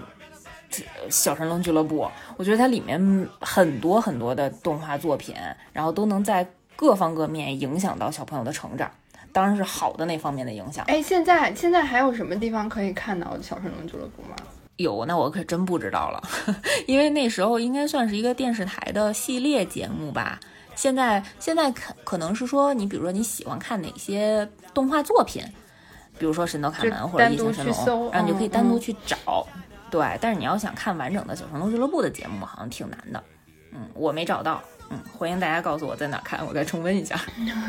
[0.69, 2.04] 这《小神龙俱乐部》，
[2.38, 5.36] 我觉得它里面很多很多的动画作品，
[5.72, 8.89] 然后都能在各方各面影响到小朋友的成长。
[9.32, 10.86] 当然是好的那方面的影响。
[10.86, 14.36] 哎，现在现在还有什么地方可以看到小神龙俱乐部吗？
[14.78, 16.24] 有，那我可真不知道了，
[16.86, 20.39] 因为那时候应该算是一个电视台的系列节目吧。
[20.76, 25.43] 现在现在可可能是说，你比如说你喜欢看哪些动画作品，
[26.24, 27.76] 比如说《神偷卡门》或者《异形神龙》，
[28.14, 29.46] 然后你就可以单独去找。
[29.92, 33.22] 对，但是你要想看完整的小神龙俱乐部的节目，好像挺难的。
[33.74, 34.62] 嗯，我没找到。
[34.90, 37.20] 嗯，欢迎大家告诉我在哪看，我再重温一下。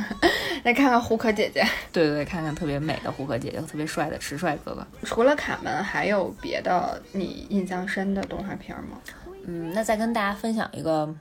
[0.62, 4.86] 来看看胡可姐姐，对对对，看看特别美的胡可姐姐，特别帅的迟帅哥哥。
[5.02, 9.00] 除了卡门，还有别的你印象深的动画片吗？
[9.48, 11.12] 嗯，那再跟大家分享一个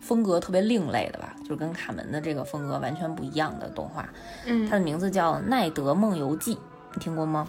[0.00, 4.08] 风格特别另类的吧，就是跟卡门的这个风格完全不一样的动画。
[4.44, 6.54] 嗯，它的名字叫《奈德梦游记》，
[6.96, 7.46] 你听过吗？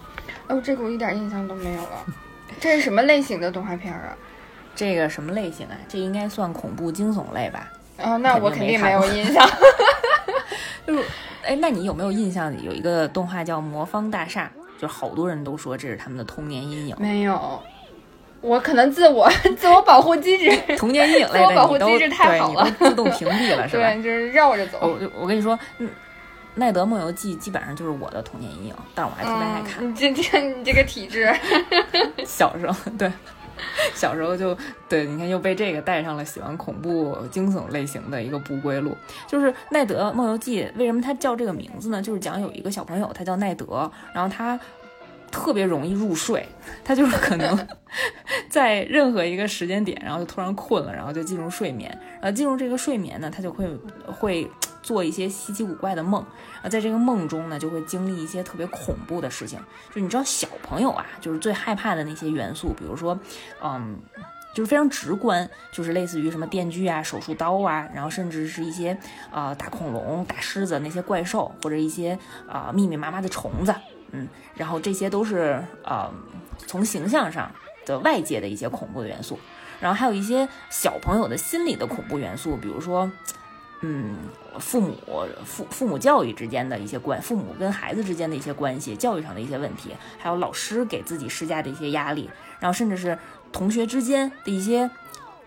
[0.47, 2.05] 哦，这个我一点印象都没有了。
[2.59, 4.15] 这是什么类型的动画片啊？
[4.75, 5.75] 这个什么类型啊？
[5.87, 7.71] 这应该算恐怖惊悚类吧？
[7.99, 9.47] 哦，那我肯定没有印象。
[10.85, 11.03] 就是，
[11.43, 12.53] 哎，那你有没有印象？
[12.61, 16.95] 有一个动画叫《魔方大厦》，就好多人都说这是他们的童年阴影。
[16.99, 17.61] 没有，
[18.41, 23.93] 我可能自我 自我保护机制，童年阴影类的，自我保护机制太好了，自动屏蔽了，是吧？
[23.93, 24.77] 对，就是绕着走。
[24.81, 25.87] 我我跟你说，嗯，
[26.57, 29.89] 《奈德梦游记》基本上就是我的童年阴影，但是我还特别爱看。
[29.89, 31.33] 你这这你这个体质，
[32.25, 33.11] 小时候对。
[33.95, 34.55] 小时候就
[34.87, 38.95] 对，你看又被这个带上了喜欢恐怖惊悚类型的一个不归路。
[39.25, 41.99] 就是《奈德梦游记》，为什么它叫这个名字呢？
[41.99, 44.59] 就是讲有一个小朋友，他叫奈德，然后他
[45.31, 46.47] 特别容易入睡，
[46.83, 47.67] 他就是可能
[48.47, 51.99] 在任何一个时间点，然后就突然困了，然后就进入睡眠。
[52.21, 53.67] 呃，进入这个睡眠呢，他就会
[54.05, 54.47] 会。
[54.87, 56.25] 做一些稀奇古怪的梦
[56.63, 59.59] 啊，在这个梦中呢，就会经历一些特别恐怖的事情。
[59.93, 63.19] 就你知道，小朋友啊，就是最害怕的那些元素，比如说，
[63.61, 63.99] 嗯，
[64.53, 68.97] 就是非常直观，就是类似于什么电锯啊、手术刀啊，然后甚至是一些
[69.29, 73.75] 啊打恐龙、打狮子那些怪兽，或者一些啊密密麻麻的虫子，
[74.11, 76.09] 嗯，然后这些都是啊
[76.65, 77.51] 从形象上
[77.85, 79.37] 的外界的一些恐怖的元素。
[79.81, 83.11] 然后还有一些小朋友的心理的恐怖元素，比如说。
[83.81, 84.15] 嗯，
[84.59, 84.95] 父母
[85.45, 93.17] 父父母教育之间的一些关，父母跟孩子之间的一些关系，教育上的一些问题，还有老师给自己施加的一些压力，然后甚至是
[93.51, 94.89] 同学之间的一些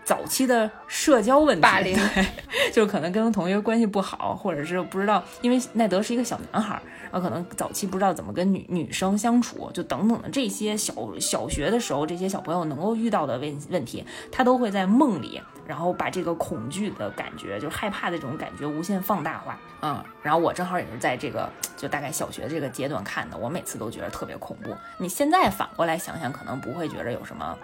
[0.03, 1.97] 早期的社交问题，霸凌，
[2.71, 6.81] 就可能跟同学关系不好，或者是不知道，因为奈德是一个小男孩。
[7.11, 15.41] 然后，可能早期不知道怎么跟女女生相处，就等等的这些小小学的时候，这些小朋友能够遇到的问问题，他都会在梦里，
[15.71, 19.57] 然后把这个恐惧的感觉，就是害怕的这种感觉无限放大化。
[19.81, 24.75] 嗯，然后我正好也是在这个就大概小学这个阶段看的，我每次都觉得特别恐怖。
[24.97, 27.57] 你现在反过来想想，可能不会觉得有什么，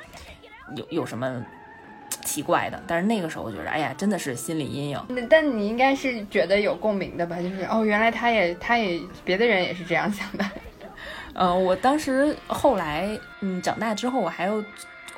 [0.77, 1.43] 有有什么。
[2.23, 5.01] 奇怪的，但是那个时候觉得，哎呀，真的是心理阴影。
[5.09, 7.37] 那但你应该是觉得有共鸣的吧？
[7.41, 10.45] 就是哦，原来他也，他也，别的人也是这样想的。
[11.33, 14.63] 嗯， 我当时后来，嗯，长大之后，我还又，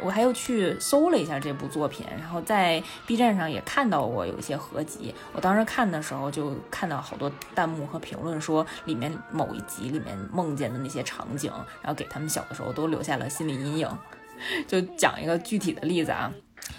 [0.01, 5.13] 我还又去搜了一下这部作品，然后在 B 站上也看到过有一些合集。
[5.33, 13.89] 我当时看的时候，就看到好多弹幕和评论说，里面某一集里面梦见的那些场景，然后给他们小的时候都留下了心理阴影。
[14.67, 16.31] 就讲一个具体的例子啊。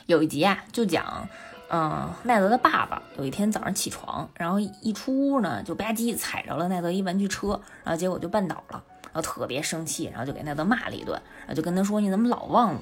[0.07, 1.29] 有一集啊，就讲，
[1.69, 12.75] 嗯，奈德的爸爸有一天早上起床，然后一出屋呢，就吧唧踩着了奈德一玩具车，然后结果就绊倒了，然后特别生气，然后就给奈德骂了一顿，然后就跟他说：“你怎么老忘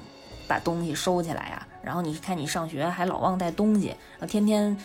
[0.49, 1.67] 把东西收起来呀？
[1.83, 4.75] 然后你看你上学还老忘带东西，然后天天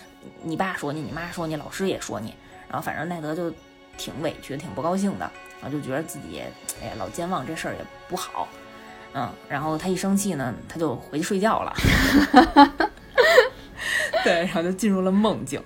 [0.42, 2.34] 你爸说你，你妈说你，老师也说你，
[2.68, 3.52] 然后反正奈德就
[3.96, 5.28] 挺委屈，挺不高兴的，
[5.60, 6.42] 然后就觉得自己
[6.80, 8.46] 哎呀老健忘这事儿也不好。”
[9.16, 11.72] 嗯，然后他一生气呢，他就回去睡觉了。
[14.24, 15.62] 对，然后就进入了梦境。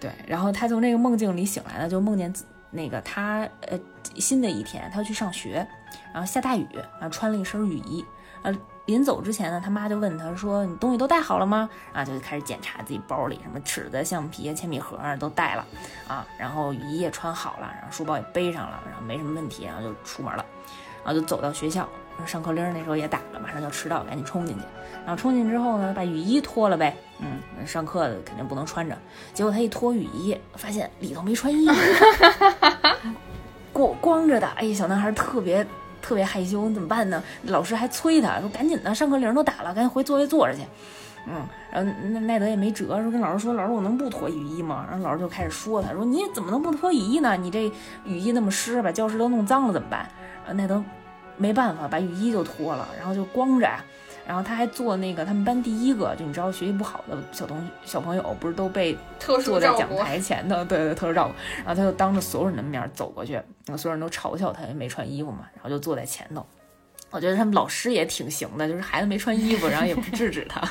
[0.00, 2.32] 对，然后他从那个梦境里醒来呢，就梦见
[2.70, 3.78] 那个他呃
[4.16, 5.64] 新的一天，他要去上学，
[6.12, 8.04] 然后下大雨，然后穿了一身雨衣。
[8.42, 8.52] 呃，
[8.90, 15.64] 临走之前呢，他妈就问他说：“你东西都带好了吗？”啊，就开始检查自己包里，什么尺子、橡皮、铅笔盒都带了
[16.08, 20.44] 啊，然后雨衣也穿好了，然后书包也背上了，然后没什么问题，然后就出门了，
[21.04, 21.88] 然后就走到学校。
[22.26, 24.62] 上课铃那时候也打了，马上就要迟到，赶紧冲进去。
[25.06, 26.94] 然后冲进之后呢，把雨衣脱了呗。
[27.18, 28.94] 嗯，上课肯定不能穿着。
[29.32, 31.74] 结果他一脱雨衣，发现里头没穿衣服，
[33.72, 34.46] 光光着的。
[34.48, 35.66] 哎，小男孩特别
[36.00, 37.22] 特别害羞，怎么办呢？
[37.44, 40.62] 老师还催他说：“赶紧的，上课铃都打了，赶紧回座位坐着去。”
[41.26, 47.36] 嗯，然后那奈德也没辙，说跟老师说：“老师，我能不脱雨衣吗？”然后老师就开始说他说：“你怎么能不脱雨衣呢？
[47.36, 47.70] 你这
[48.04, 50.08] 雨衣那么湿，把教室都弄脏了怎么办？”
[50.54, 50.82] 奈德。
[51.36, 53.66] 没办法，把雨衣就脱了，然后就光着，
[54.26, 61.34] 然后他还做那个他们班第一个，就你知道学习不好的小同小朋友不是都被坐在讲，台前头， 对对，特殊照顾。
[61.58, 66.46] 然后他就当着所有人的面走过去，然后所有人都嘲笑他没穿衣服嘛，然后就坐在前头。
[67.10, 70.62] 我觉得他们老师也挺行的，就是孩子没穿衣服，然后也不制止他，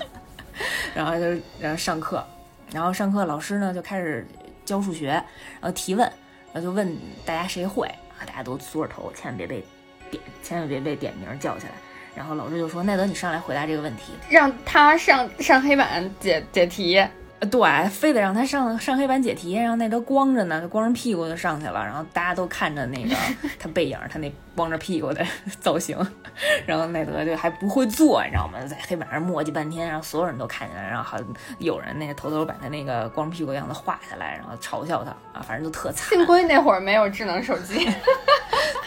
[0.96, 2.26] 然后就然后上课，
[2.72, 4.26] 然后上课老师呢就开始
[4.64, 6.08] 教数学，然后提问，
[6.54, 9.62] 然后就问大家谁会，啊，大家都缩着头，千万别被
[10.10, 11.74] 点，千万别被点名叫起来。
[12.20, 17.02] 然后老师就说：“奈德，你上来回答这个问题。”让他上上黑板解解题。
[17.40, 23.16] 呃，对，非得让他上上黑板解题，然后奈德光着呢，光着屁股就上去了，然后大家都看着那个
[23.58, 25.26] 他背影，他那光着屁股的
[25.62, 25.98] 造型，
[26.68, 28.60] 然后奈德就还不会做，你知道吗？
[28.68, 31.18] 在黑板上磨叽半天，然后所有人都看见了，然后还
[31.60, 36.10] 有人那个偷偷把他那个光屁股的样子画下来，然后嘲笑他啊，反正就特惨。
[36.10, 37.90] 幸亏那会儿没有智能手机。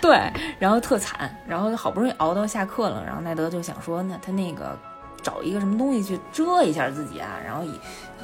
[0.02, 0.18] 对，
[0.58, 4.76] 然后特惨，然后好不容易熬到下课了，然后奈德就想说，那他那个
[5.22, 7.70] 找一个什么东西去遮一下自己啊，然后也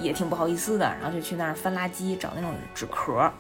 [0.01, 3.31] 也挺不好意思的，然后就去那儿翻垃圾找那种纸壳，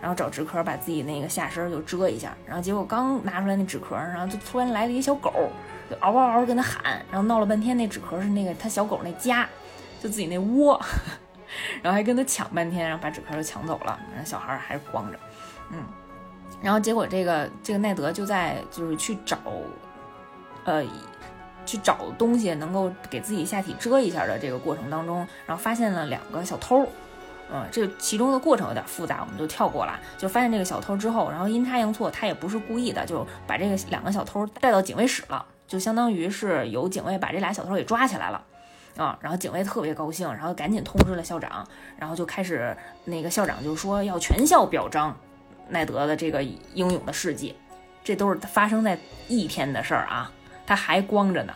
[0.00, 5.50] 然后找纸壳把自己那个下身就遮一下，然后结果刚拿出来那纸壳，然后就突然来了一小狗，
[5.90, 9.48] 就嗷嗷嗷跟他喊，然后闹了半天，那纸壳是那个他小狗那家，
[10.00, 10.80] 就自己那窝，
[11.82, 15.18] 然后还跟他抢半天，然后把纸壳就抢走了，然后小孩还是光着，
[15.70, 15.78] 嗯。
[16.60, 19.38] 然后结果这个这个奈德就在就是去找，
[20.64, 20.82] 呃，
[21.68, 26.88] 去找东西能够给自己下体遮一下的这个过程当中，然后发现了两个小偷，
[27.52, 30.00] 嗯，这其中的过程有点复杂，我们就跳过了。
[30.16, 38.42] 就发现这个小偷之后，然后阴差阳错，他也不是故意的，就把这个两个小偷带到警卫室了，就相当于是有警卫把这俩小偷给抓起来了。
[38.96, 45.14] 啊，然后警卫特别高兴，然后赶紧通知了校长，然后就开始那个校长就说要全校表彰。
[45.70, 47.54] 奈德的这个英勇的事迹，
[48.02, 50.32] 这都是发生在一天的事儿啊，
[50.68, 51.54] 他还光着呢，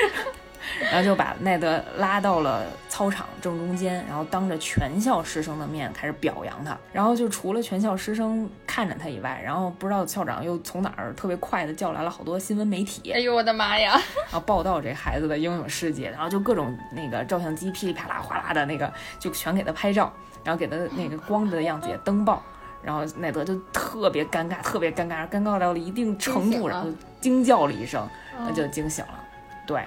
[0.90, 13.92] 然后就把奈德拉到了操场正中间，然后当着全校师生的面开始表扬他，然后就除了全校师生看着他以外，然后不知道校长又从哪儿特别快的叫来了好多新闻媒体，哎呦我的妈呀！
[14.32, 20.10] 然后报道这孩子的英勇事迹，然后就各种那个照相机噼里啪啦哗啦的那个就全给他拍照，
[20.42, 22.42] 然后给他那个光着的样子也登报。
[22.84, 26.88] 然后奈德就特别尴尬，特别尴尬，尴尬到了一定程度，然后
[27.20, 28.06] 惊叫了一声，
[28.38, 29.24] 那就惊醒了。
[29.66, 29.82] 对，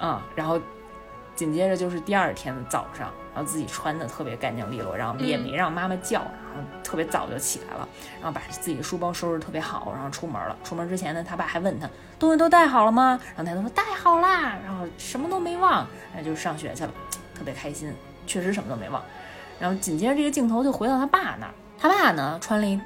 [0.00, 0.60] 嗯，然后
[1.34, 7.88] 紧接着就是第二天的早上，然后自己穿的特别干净利落，然后也没让妈妈叫，然后特别早就起来了，
[8.20, 10.56] 然后把自己的书包收拾特别好，然后出门了。
[10.62, 11.88] 出门之前呢，他爸还问他
[12.18, 13.18] 东西都带好了吗？
[13.28, 16.90] 然后奈德说带好啦，然后什么都没忘，那就上学去了，
[17.34, 17.92] 特别开心，
[18.26, 19.02] 确实什么都没忘。
[19.58, 21.54] 然后紧接着这个镜头就回到他爸那儿。
[21.80, 22.78] 他爸呢，穿了一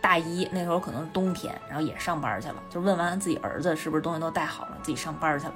[0.00, 2.56] 大衣，那时候可能是冬天，然后也上班去了。
[2.68, 5.54] 就问完自己儿子是不是东西都带好了，自己上班去了。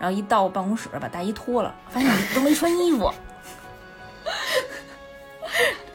[0.00, 3.12] 然后一到办公室，把大衣脱了，发现都没穿衣服，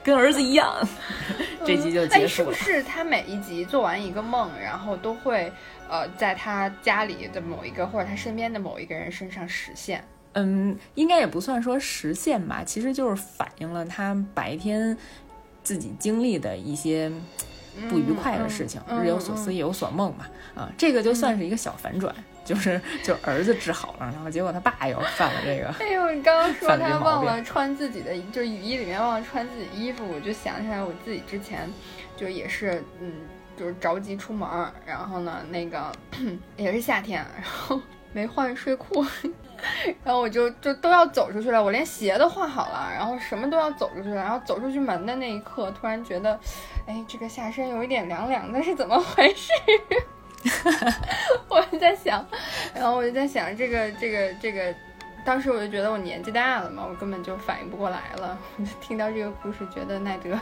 [0.04, 0.74] 跟儿子一样。
[1.66, 2.54] 这集就结束了。
[2.54, 5.52] 是不是他每一集做完一个梦，然后都会
[5.90, 10.04] 呃在他家里的某一个或者他身边的某一个人身上实现？
[10.34, 14.98] 嗯，应该也不算说实现吧，其实就是反映了他白天。
[15.64, 17.12] 自己经历的一些
[17.90, 25.68] 不愉快的事情，日有所思夜有所梦嘛，啊，这个就算是一个小反转，就是 就儿子治好了，然后结果他爸又犯了这个。
[25.80, 31.70] 哎呦，你刚刚说他忘了穿自己的，就雨衣里面忘了穿自己衣服，我就想起来我自己之前
[32.18, 33.14] 就也是，嗯，
[33.58, 34.50] 就是着急出门，
[34.86, 35.92] 然后呢，那个
[36.58, 37.80] 也是夏天，然后
[38.12, 39.06] 没换睡裤。
[40.04, 44.16] 然后我就就都要走出去了，我连鞋都换好了，然后什么都要走出去了。
[44.16, 46.40] 然后走出去门的那一刻，突然觉得，
[46.88, 49.52] 哎，这个下身有一点凉凉的，是怎么回事？
[51.50, 52.26] 我就在想，
[52.74, 54.74] 然后我就在想，这个这个这个，
[55.26, 58.38] 当时我就觉得我年纪大了嘛，我根本就反应不过来了。
[58.80, 60.38] 听到这个故事，觉得奈德。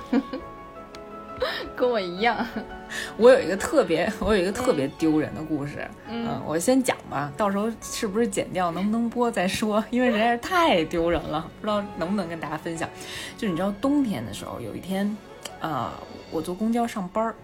[1.77, 2.43] 跟我一样，
[3.17, 5.87] 我有一个特别， 我有一个特别丢人的故事。
[6.09, 12.89] 嗯，我先讲吧，到时候是不是剪掉，能不能播再说，因为实在是太丢人了，不知道能不能跟大家分享。
[13.37, 15.15] 就你知道，冬天的时候，有一天，
[15.59, 15.91] 呃，
[16.31, 17.35] 我坐公交上班儿，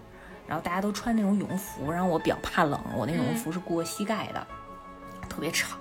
[0.47, 4.47] 然后大家都穿那种羽绒服，然后我比较怕冷，我那羽绒服是过膝盖的，
[5.29, 5.77] 特别长，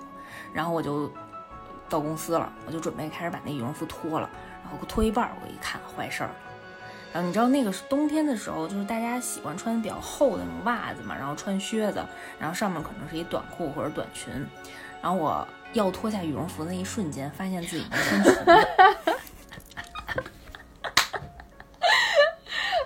[0.52, 1.10] 然后我就
[1.88, 4.28] 到公司了，我就准备开始把那羽绒服脱了，
[4.62, 6.30] 然后脱一半，我一看，坏事儿。
[7.12, 12.02] 然后你知道那个是冬天的时候，就是大家喜欢穿比较厚的那种袜子嘛，然后穿靴子，
[12.38, 14.32] 然后上面可能是一短裤或者短裙。
[15.02, 18.44] 然后我要脱下羽绒服的那一瞬间，发现自己没穿裙子。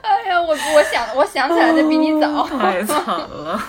[0.03, 3.62] 哎呀，我我想我想起来的比你早， 太惨了。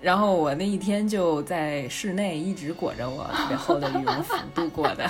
[0.00, 5.08] 然后我那一天就在室内一直裹着我特别厚的羽绒服度过的，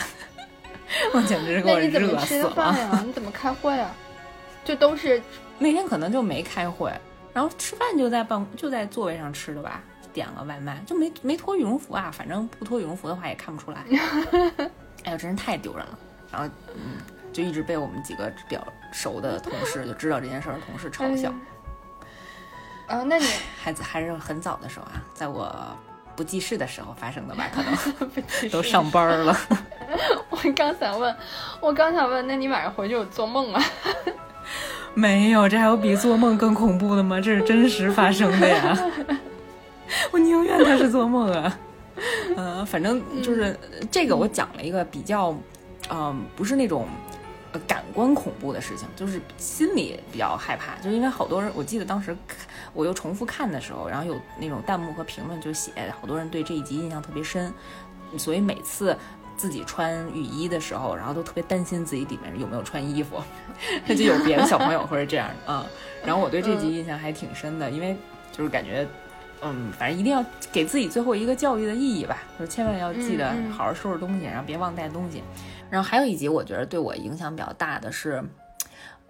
[1.14, 2.78] 我简直是给我那你怎么热死吃的饭。
[2.78, 3.02] 呀？
[3.04, 3.94] 你怎么开会啊？
[4.64, 5.22] 就都是
[5.58, 6.92] 那天可能就没开会，
[7.32, 9.82] 然后吃饭就在办就在座位上吃的吧，
[10.12, 13.84] 点了外卖就没没脱羽绒服啊，反正不脱羽绒服的话也看不出来。
[15.04, 15.98] 哎呦，真是太丢人了。
[16.30, 16.98] 然后嗯，
[17.32, 21.32] 就一直被我们几个比较熟的同事就知道这件事儿的同事嘲笑。
[22.86, 23.02] 啊？
[23.04, 23.26] 那你
[23.58, 25.54] 还还是很早的时候啊，在我
[26.18, 28.10] 不记事的时候发生的吧，可能
[28.50, 29.38] 都上班了。
[30.30, 31.16] 我刚想问，
[31.60, 33.62] 我刚想问，那你晚上回去有做梦吗？
[34.94, 37.20] 没有，这还有比做梦更恐怖的吗？
[37.20, 38.76] 这是真实发生的呀！
[40.10, 41.56] 我宁愿他是做梦啊。
[42.36, 43.56] 嗯、反正就是
[43.88, 45.32] 这个，我讲了一个比较，
[45.88, 47.07] 嗯、不是那种呃
[47.66, 52.38] 感官恐怖的事情，就是心里比较害怕，就因为好多人，我记得当时看
[52.72, 57.52] 我又重复看的时候，然后有那种弹幕和评论就写，好多人对这一集印象特别深，
[58.16, 58.96] 所以每次
[59.36, 63.22] 自己穿雨衣的时候，然后都特别担心自己里面有没有穿衣服，
[63.86, 65.66] 那 就有别的小朋友或者这样的啊、
[66.04, 67.96] 然后我对这集印象还挺深的，因为
[68.32, 68.86] 就是感觉。
[69.40, 75.22] 嗯，反正一定要给自己最后一个教育的意义吧，就是千万要记得嗯嗯好好收拾东西，然后别忘带东西。
[75.70, 78.22] 然后还有一集，我觉得对我影响比较大的是，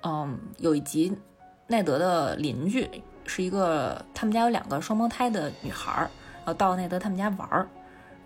[0.02, 1.16] 嗯，有一集
[1.66, 2.88] 奈德的邻居
[3.26, 7.68] 是一个，他们家有两个双胞胎的女孩儿，然后到奈德他们家玩儿，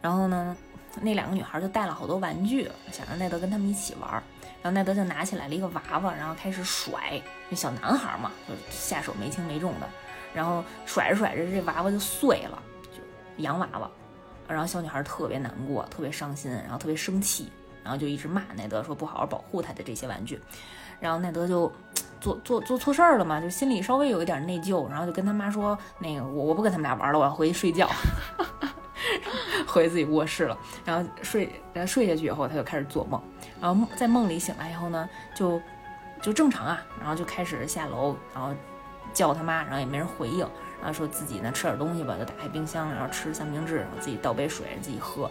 [0.01, 0.57] 然后呢，
[1.01, 4.23] 那两个女孩就带了好多玩具，想让奈德跟他们一起玩儿。
[4.63, 9.89] 然后奈德就拿起来了一个娃娃，然后开始甩，那小男孩嘛，就下手没轻没重的，
[10.33, 12.63] 然后甩着甩着，这娃娃就碎了，
[12.93, 13.91] 就洋娃娃。
[14.47, 17.51] 然后小女孩特别难过，特别伤心，然后特别生气，
[17.83, 20.41] 然后就一直骂奈德说不好好保护他的这些玩具。
[21.01, 21.71] 然后奈德就
[22.21, 27.89] 做做做错事儿了嘛，就心里稍微有一点内疚，然后就跟他妈说：“那个我我不跟他们俩玩了，我要回去睡觉。
[29.67, 33.21] ”回自己卧室了，然后睡，然后睡下去以后，他就开始做梦，
[33.61, 35.61] 然后在梦里醒来以后呢，就
[36.21, 38.55] 就正常啊，然后就开始下楼，然后
[39.13, 40.41] 叫他妈，然后也没人回应，
[40.79, 45.23] 然后说自己呢吃点东西吧，就打开冰箱，然后吃三明治，然后自己倒杯水自己喝，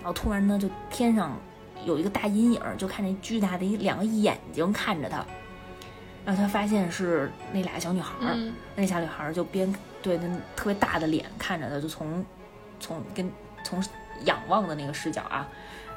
[0.00, 1.36] 然后突然呢，就天上
[1.84, 5.24] 有一个大阴影，就看见巨大的一两个眼睛看着他，
[6.24, 9.72] 然后他发现是那俩小女孩儿，嗯那小女孩儿就边
[10.02, 12.24] 对那特别大的脸看着他，就从
[12.80, 13.30] 从跟
[13.64, 13.82] 从
[14.24, 15.48] 仰望的那个视角啊，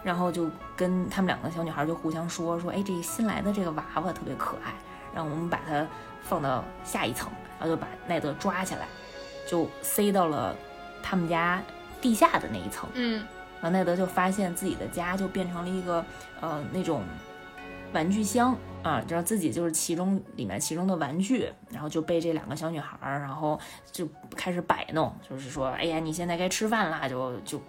[0.03, 4.73] 然后就跟他们两个小女孩就互相说说，哎，这个新来的这个娃娃特别可爱，
[5.13, 5.85] 让我们把它
[6.21, 7.29] 放到下一层，
[7.59, 8.87] 然后就把奈德抓起来，
[9.47, 10.55] 就塞到了
[11.01, 11.61] 他们家
[11.99, 12.89] 地下的那一层。
[12.93, 13.25] 嗯
[13.61, 16.03] 然后奈德就发现自己的家就变成了一个
[16.39, 17.03] 呃那种
[17.93, 23.59] 玩具箱啊，然后自己就是其中里面其中的玩具，然后就被这两个小女孩儿，然后
[23.91, 27.61] 就开始摆弄，就是说，哎呀，你现在该吃饭啦，就就。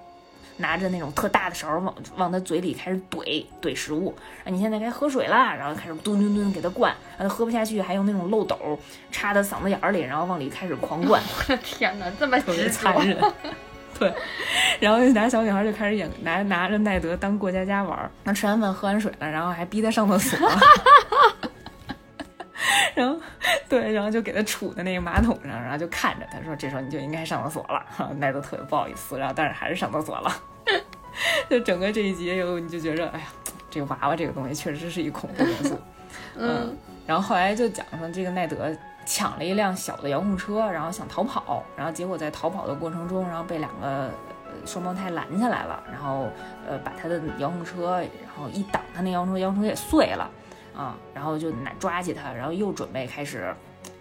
[0.58, 4.14] 拿着那种特大的勺儿往往他嘴里开始怼怼食物，
[4.44, 8.78] 啊，你现在该喝水啦，然后开始吨吨吨给他灌，然后喝不下去，还用那种漏斗儿
[9.10, 12.38] 插到嗓子眼儿里，然后往里开始狂灌， 我的天哪，这么
[12.70, 13.18] 残，忍。
[14.02, 14.12] 对，
[14.80, 20.38] 然后那俩小女孩就开始演拿拿着奈德当过家家玩儿，那吃完饭喝完水了，然后还逼他上厕所，
[22.94, 23.16] 然后
[23.68, 30.34] 对，然后就给他杵在那个马桶上，然后就看着他说：“这时候你就应该上厕所了。”然后奈德特别不好意思，然后但是还是上厕所了。
[31.48, 33.26] 就整个这一集有你就觉着，哎呀，
[33.70, 35.78] 这个娃娃这个东西确实是一恐怖元素。
[36.36, 36.76] 嗯
[37.06, 38.74] 然后后来就讲说，这个奈德
[39.04, 44.10] 抢了一辆小的遥控车，然后想逃跑，然后结果在逃跑的过程中，然后被两个
[44.64, 46.28] 双胞胎拦下来了，然后
[46.66, 50.30] 呃把他的遥控车，然后一挡他那遥控车，遥控车也碎了
[50.76, 53.54] 啊，然后就拿抓起他，然后又准备开始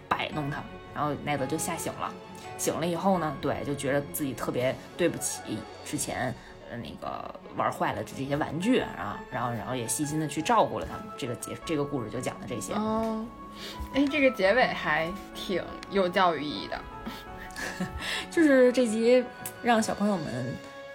[0.07, 0.61] 摆弄他，
[0.93, 2.11] 然后奈德就吓醒了，
[2.57, 5.41] 醒了以后呢，对，就觉得自己特别对不起
[5.83, 6.33] 之前。
[6.81, 11.05] 那个玩坏了的这些玩具啊，然后然后也细心的去照顾了他们。
[11.17, 12.71] 这个结这个故事就讲的这些。
[12.75, 13.25] 哦，
[13.93, 16.79] 哎，这个结尾还挺有教育意义的。
[18.31, 19.23] 就是这集
[19.61, 20.25] 让小朋友们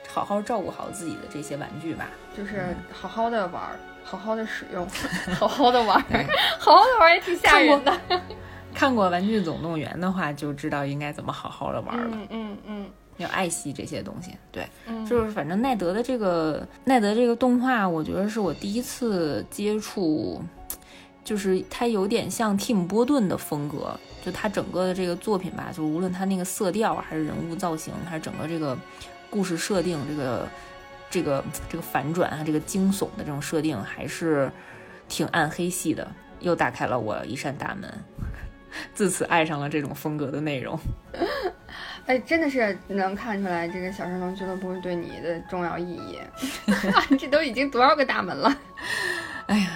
[0.08, 2.08] 好好照顾好自己的这些玩具吧。
[2.36, 4.86] 就是好好的玩儿，好好的使用，
[5.38, 6.26] 好好的玩儿，
[6.58, 8.00] 好好的玩儿也挺吓人的。
[8.74, 12.86] 看过《玩具总动员》的话，就知道应该怎么好好的玩了，嗯嗯嗯
[13.16, 14.32] 要爱惜这些东西。
[14.52, 20.42] 对，嗯，就是反正奈德的这个奈德这个动画，我觉得是我第一次接触，
[21.26, 28.78] 就是它有点像蒂姆·波顿的风格，就它整个的这个作品吧，就无论它那个色调，还是人物造型，还是整个这个
[29.28, 30.48] 故事设定，这个
[31.10, 34.48] 这个这个反转啊，这个惊悚的这种设定，还是
[35.08, 36.08] 挺暗黑系的，
[36.38, 37.92] 又打开了我一扇大门。
[38.94, 40.78] 自此爱上了这种风格的内容。
[42.06, 46.20] 哎，真的是能看出来这个小神龙俱乐部对你的重要意义。
[47.18, 48.56] 这都已经多少个大门了？
[49.46, 49.70] 哎呀，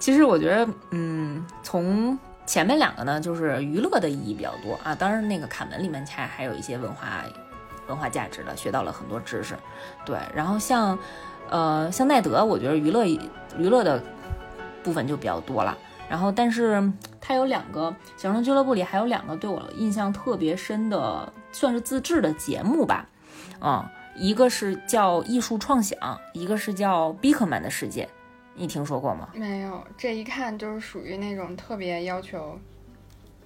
[0.00, 4.94] 其实我觉得，嗯，从前面两个呢，就是娱乐的意义比较多啊。
[4.94, 7.22] 当然，那个卡门里面还还有一些文化
[7.86, 9.54] 文化价值的，学到了很多知识。
[10.04, 10.98] 对，然后像
[11.50, 14.02] 呃像奈德，我觉得娱乐娱乐的
[14.82, 15.76] 部分就比较多了。
[16.08, 16.82] 然后，但是
[17.20, 23.06] 它有两个小神龙俱乐部里还有两个对我印象特别深的，算是自制的节目吧。
[23.60, 23.84] 嗯，
[24.16, 28.08] 一个是叫艺术创想，一个是叫比克曼的世界。
[28.60, 29.30] 你听说过吗？
[29.32, 32.58] 没有，这一看就是属于那种特别要求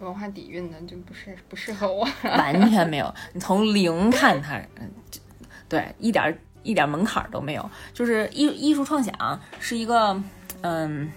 [0.00, 2.04] 文化底蕴的，就不是不适合我。
[2.24, 4.90] 完全没有，你从零看它，嗯，
[5.68, 7.70] 对，一点一点门槛都没有。
[7.92, 10.20] 就是艺艺术创想是一个，
[10.62, 11.12] 嗯。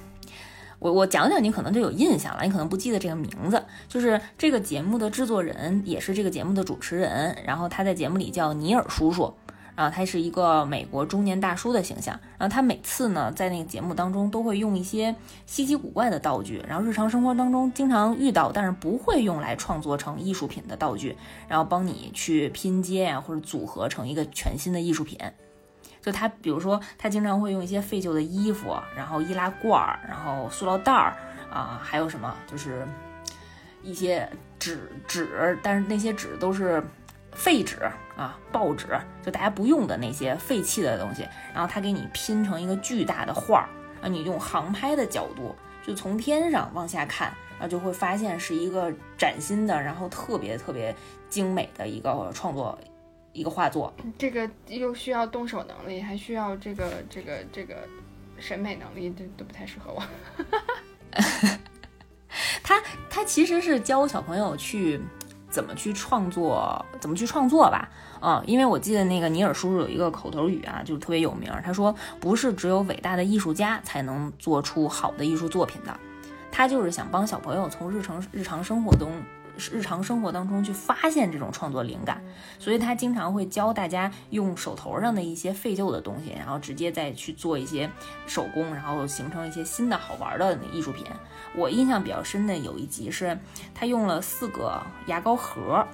[0.80, 3.66] 我我讲讲，你可能就有印象了，你可能不记得这个名字。
[3.88, 7.36] 就是这个节目的制作人，也是这个节目的主持人。
[7.44, 9.34] 然后他在节目里叫尼尔叔叔，
[9.78, 12.20] 然后他是一个美国中年大叔的形象。
[12.38, 15.16] 然后他每次呢，在那个节目当中都会用一些
[15.46, 21.16] 稀奇古怪的道具，然后日常生活当中经常遇到，但是不会用来创作成艺术品的道具，
[21.48, 25.20] 然后帮你去拼接呀，或者组合成一个全新的艺术品。
[26.02, 31.14] 就他，比如说，他经常会用一些废旧的衣服，然后易拉罐儿，然后塑料袋儿
[31.52, 32.88] 啊，还有什么，就是
[33.84, 36.82] 一些纸纸，但是那些纸都是
[37.34, 37.78] 废纸
[38.18, 38.88] 啊，报纸，
[39.24, 43.70] 就大家不用的那些废弃的东西，然后他给你拼成一个巨大的画儿，
[44.02, 45.56] 啊，你用航拍的角度，
[45.86, 50.94] 就从天上往下看，然后就会发现是一个崭新的，然后特别特别
[51.30, 52.78] 精美的一个创作。
[53.34, 57.76] 一个画作，这个又需要动手能力，还需要这个这个这个
[58.40, 60.02] 审美能力，这都不太适合我。
[62.64, 65.00] 他他其实是教小朋友去
[65.58, 67.90] 怎么去创作，怎么去创作吧。
[68.22, 71.52] 嗯，因为我记得那个尼尔叔叔有一个口头语啊，就是特别有名。
[71.66, 76.00] 他说：“不是只有伟大的艺术家才能做出好的艺术作品的。”
[76.54, 79.12] 他就是想帮小朋友从日常日常生活中。
[79.72, 82.22] 日常生活当中去发现这种创作灵感，
[82.60, 87.90] 所以他经常会教大家用手头上的一些废旧的东西，然后直接再去做一些
[88.28, 91.08] 手工，然后形成一些新的好玩的艺术品。
[91.58, 93.38] 我印象比较深的有一集是，
[93.74, 95.86] 他用了四个牙膏盒，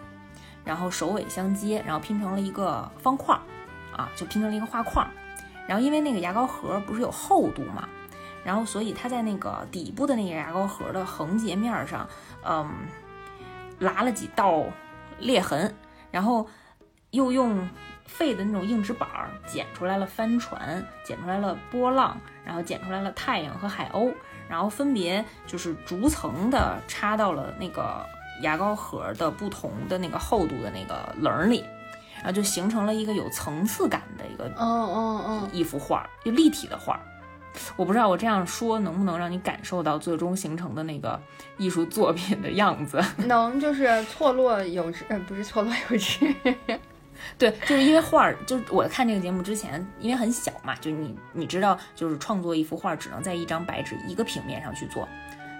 [0.65, 3.33] 然后首尾相接，然后拼成了一个方块，
[3.95, 5.09] 啊，就拼成了一个画框。
[5.67, 7.87] 然后因为那个牙膏盒不是有厚度嘛，
[8.43, 12.07] 然后所以他在那个底部的那个牙膏盒的横截面上，
[12.43, 12.69] 嗯。
[13.79, 14.63] 拉了几道
[15.19, 15.75] 裂痕，
[16.09, 16.47] 然后
[17.09, 17.67] 又用
[18.05, 19.09] 废的那种硬纸板
[19.45, 24.13] 剪出来了帆船，剪出来了波浪，然后剪出来了太阳和海鸥，
[24.49, 28.05] 然后分别就是逐层的插到了那个
[28.41, 31.63] 牙膏盒的不同的那个厚度的那个棱里，
[32.17, 36.99] 然后就形成了一个有层次感的一个，嗯嗯嗯，一幅画，就立体的画。
[37.75, 41.21] 我不知道我这样说能不能让你感受到最终形成的那个
[41.59, 42.99] 艺术作品的样子？
[43.27, 46.33] 能，就是错落有致，呃，不是错落有致，
[47.37, 55.07] 对，就是因为画儿，就是我看这个节目之前，因为很小嘛，就你你知道，就是创作一幅画只能在一张白纸一个平面上去做。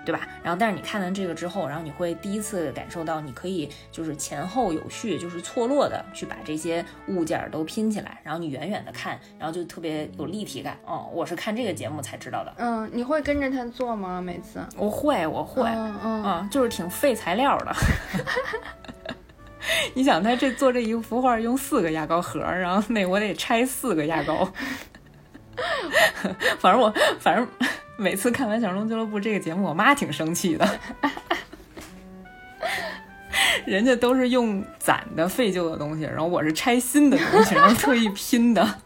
[0.06, 0.28] 对吧？
[0.44, 10.78] 然后，但是你看完这个之后，然后你会第一次感受到，你可以就是前后有序，就是错落的去把这些物件都拼起来，然后你远远的看，然后就特别有立体感。
[10.86, 12.54] 哦，我是看这个节目才知道的。
[12.58, 14.22] 嗯，你会跟着他做吗？
[14.22, 14.60] 每次？
[14.76, 15.64] 我会，我会。
[15.70, 17.74] 嗯嗯，就是挺费材料的。
[19.94, 24.52] 你想，他这做这一幅画用四个牙膏盒，然后那我得拆四个牙膏。
[26.60, 27.48] 反正我，反正。
[27.96, 30.68] 每次看完《小龙俱乐部》这个节目，我妈挺生气的。
[33.68, 38.80] 人家都是用攒的废旧的东西，然后我是拆新的东西，然后特意拼的。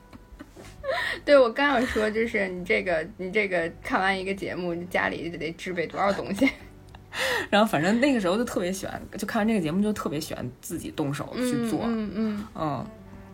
[1.24, 6.52] 对，我刚要说，就是你这个，你这个看完一个节目，你家里得置备多少东西。
[7.50, 11.82] 然后反正那个时候就特别喜欢，就看完这个节目就特别喜欢自己动手去做。
[11.84, 12.86] 嗯嗯嗯。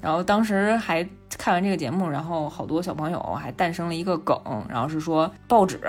[0.01, 1.07] 然后当时还
[1.38, 4.38] 看完这个节目，然后好多小朋友还诞生了一个梗，
[4.69, 5.79] 然后是说报纸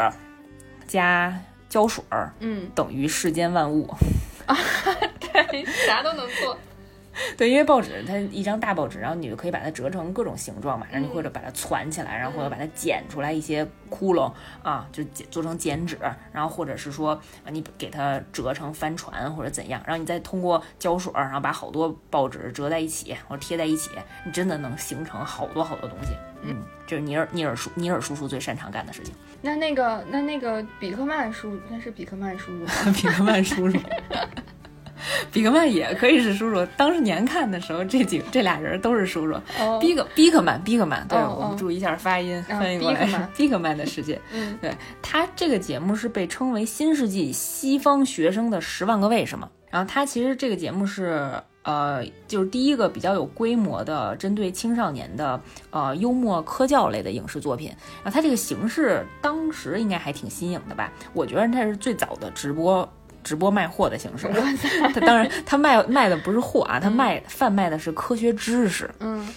[0.86, 1.36] 加
[1.68, 3.92] 胶水儿，嗯，等于世间万物
[4.46, 4.56] 啊，
[5.18, 6.56] 对，啥都能做。
[7.36, 15.98] 对，因为报纸它一张大报纸，然后你就可以把它折成各种形状嘛，然后你或者把它攒起来，然后或者把它剪出来一些窟窿啊，就剪做成剪纸，
[16.32, 17.12] 然后或者是说
[17.44, 23.90] 啊，你给它折成帆船或者怎样，然后你再通过胶水，然后把好多报纸折在一起或者贴在一起，
[24.26, 26.12] 你真的能形成好多好多东西。
[26.46, 29.14] 嗯，这是尼尔尼尔叔尼尔叔叔最擅长干的事情。
[29.40, 33.78] 那那个那那个比克曼叔，那是比克曼叔叔， 比克曼叔叔。
[35.32, 36.66] 比克曼也可以是叔叔。
[36.76, 39.34] 当时年看的时候，这几这俩人都是叔叔。
[39.60, 44.20] 哦比克比克曼，比克曼，对、我们注意一下发音，啊翻译过来是比克曼比克曼的世界。
[44.32, 49.48] 嗯对他这个节目是被称为新世纪西方学生的十万个为什么。
[49.70, 51.32] 然后他其实这个节目是
[51.64, 55.40] 呃，就是第一个比较有规模的针对青少年的
[55.70, 57.68] 呃幽默科教类的影视作品。
[58.02, 60.92] 然后它这个形式当时应该还挺新颖的吧？
[61.12, 62.88] 我觉得它是最早的直播。
[63.24, 64.28] 直播卖货的形式，
[64.94, 69.26] 他当然他卖卖的不是货啊，他卖贩卖的是科学知识，嗯。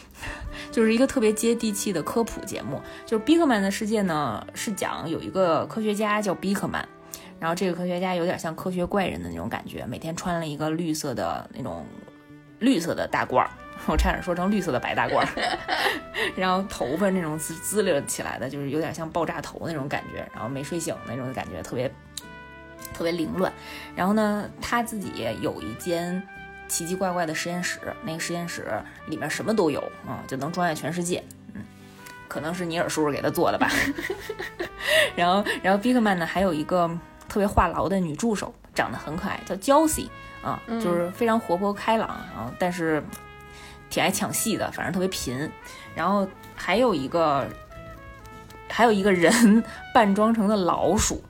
[0.72, 2.82] 就是一个特别接地气的科普节目。
[3.06, 6.86] 就是比克曼的世界呢，是讲有一个科学家叫比克曼，
[7.40, 11.86] 然后这个科学家有点像科学怪人的那种感觉，每天穿了一个绿色的那种
[12.60, 13.50] 绿色的大褂儿，
[13.88, 15.28] 我差点说成绿色的白大褂儿，
[16.36, 21.90] 然后头发那种滋滋溜起来的，就是有点像爆炸头那种感觉，然后没睡醒那种感觉，特别
[22.98, 23.54] 特别凌乱。
[23.96, 26.22] 然后呢，他自己有一间
[26.68, 28.66] 奇奇怪怪的实验室，那个实验室
[29.06, 31.24] 里面什么都有啊、就能装下全世界。
[31.54, 31.62] 嗯，
[32.28, 33.70] 可能是尼尔叔叔给他做的吧。
[35.16, 36.90] 然后，然后比克曼呢还有一个
[37.30, 40.10] 特别话痨的女助手，长得很可爱，叫 Josie
[40.42, 43.04] 啊，嗯就是非常活泼开朗，然后但是
[43.90, 45.50] 挺爱抢戏的，反正特别贫。
[45.96, 47.48] 然后还有一个
[48.70, 51.24] 还有一个人 扮装成的老鼠，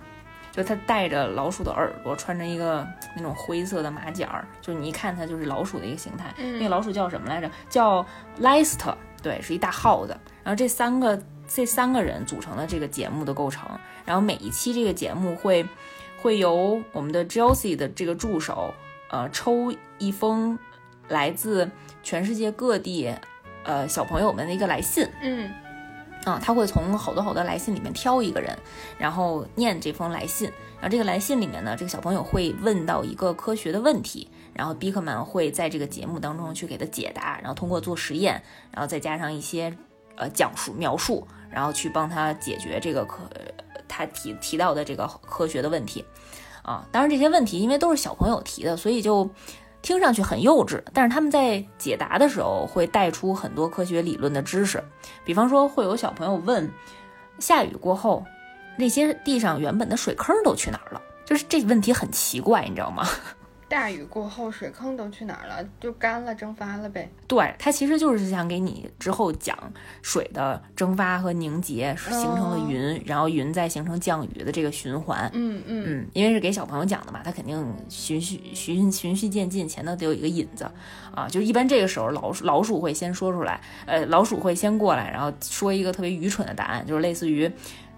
[0.58, 2.86] 就他戴着老鼠的耳朵，穿着一个
[3.16, 6.34] 那种灰色的马甲儿，就是你一看他就是老鼠的一个形态。
[6.40, 7.48] 嗯那个老鼠叫什么来着？
[7.70, 8.04] 叫
[8.40, 10.18] 莱斯特，对，是一大耗子。
[10.44, 13.70] 然后这三个这三个人组成了这个节目的构成。
[14.04, 15.64] 然后每一期这个节目会
[16.20, 18.74] 会由我们的 Josie 的这个助手，
[19.12, 20.58] 呃，抽一封
[21.08, 21.70] 来自
[22.02, 23.14] 全世界各地
[23.64, 25.08] 呃小朋友们的一个来信。
[25.22, 25.52] 嗯
[26.28, 28.58] 啊，他会从好多好多来信里面挑一个人，
[28.98, 30.52] 然后念这封来信。
[30.80, 39.76] 然后这个来信里面呢，这个小朋友会问到一个科学的问题，然后比克曼会在这个节目当中去给他解答，然后通过做实验，然后再加上一些
[40.16, 43.24] 呃讲述描述，然后去帮他解决这个科
[43.88, 46.04] 他提提到的这个科学的问题。
[46.62, 49.28] 啊，当然这些问题因为都是小朋友提的，所以就
[49.82, 54.84] 听上去很幼稚，但是他们在解答的时候会带出很多科学理论的知识。
[55.24, 56.70] 比方说，会有小朋友问，
[57.40, 58.26] 下雨过后，
[58.78, 61.02] 那些地上原本的水坑都去哪儿了？
[61.26, 63.08] 就是这问题很奇怪，你知道吗？
[63.70, 65.68] 大雨过后，水坑都去哪儿了？
[65.80, 67.10] 就干了，蒸发了呗。
[67.28, 69.58] 对，它其实就是想给你之后讲
[70.02, 75.30] 水的蒸发和凝结形成了云，然后云再形成降雨的这个循环。
[75.34, 80.66] 嗯嗯嗯，因为是给小朋友讲的嘛，他肯定循序循循序渐进，前头得有一个引子
[81.14, 81.28] 啊。
[81.28, 87.52] 就一般这个时候，老鼠老鼠会先说出来，呃，老鼠会先过来，然后说一个特别愚蠢的答案，就是类似于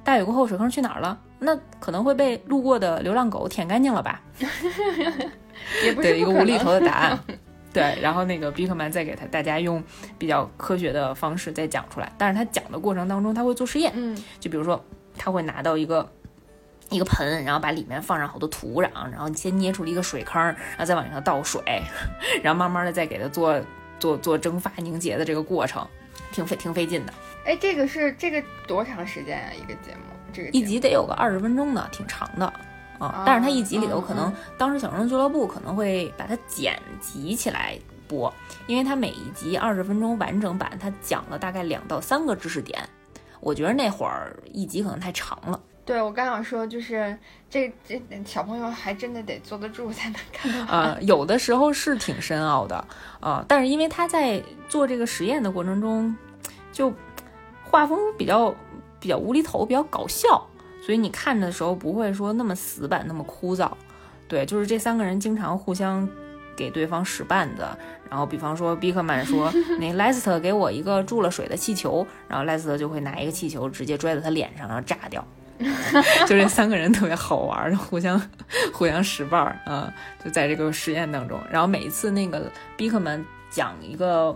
[0.03, 1.19] 大雨过后水坑去哪儿了？
[1.41, 4.21] 那可能会被路过的流浪狗舔干净了吧？
[5.83, 7.19] 也不是对，一个无厘头的答案。
[7.71, 9.83] 对，然后那个比克曼再给他大家用
[10.17, 14.83] 比较科学的方式再讲出来，但是他讲的过程当中他会做实验，嗯就比如说
[15.15, 16.11] 他会拿到一个
[16.89, 21.61] 一个盆，然后把里面放上好多土壤，然后先捏出了一个水坑，然后再往里头倒水，
[22.41, 23.61] 然后慢慢的再给它做
[23.99, 25.87] 做做蒸发凝结的这个过程，
[26.31, 27.13] 挺费挺费劲的，
[27.45, 29.51] 哎，这个是这个多长时间啊？
[29.53, 32.51] 一个节目，这个一集得有个二十分钟呢，挺长的。
[32.99, 38.31] 啊，但是它一集里头嗯可能当时小生俱乐部可能会把它剪辑起来播，
[38.67, 42.77] 因为它每一集二十分钟完整版，它讲了大概两到三个知识点。
[43.39, 45.59] 我觉得那会儿一集可能太长了。
[45.85, 47.17] 对我刚想说，就是
[47.49, 50.93] 这这小朋友还真的得坐得住才能看到啊。
[50.95, 52.87] 呃，有的时候是挺深奥的，
[53.21, 56.15] 呃，但是因为他在做这个实验的过程中，
[56.71, 56.93] 就
[57.63, 58.53] 画风比较
[58.99, 60.45] 比较无厘头，比较搞笑，
[60.89, 63.69] 所以你看的时候不会说那么死板，那么枯燥。
[64.27, 66.09] 对，就是这三个人经常互相
[66.57, 67.63] 给对方使绊子，
[68.09, 75.23] 然后比方说比克曼说， 那莱斯特给我一个注了水的气球，然后莱斯特就会拿一个气球直接拽在他脸上，然后炸掉。
[76.25, 78.19] 就这三个人特别好玩儿，互相
[78.73, 79.93] 互相使绊儿啊、
[80.25, 81.39] 就在这个实验当中。
[81.51, 84.35] 然后每一次那个比克曼讲一个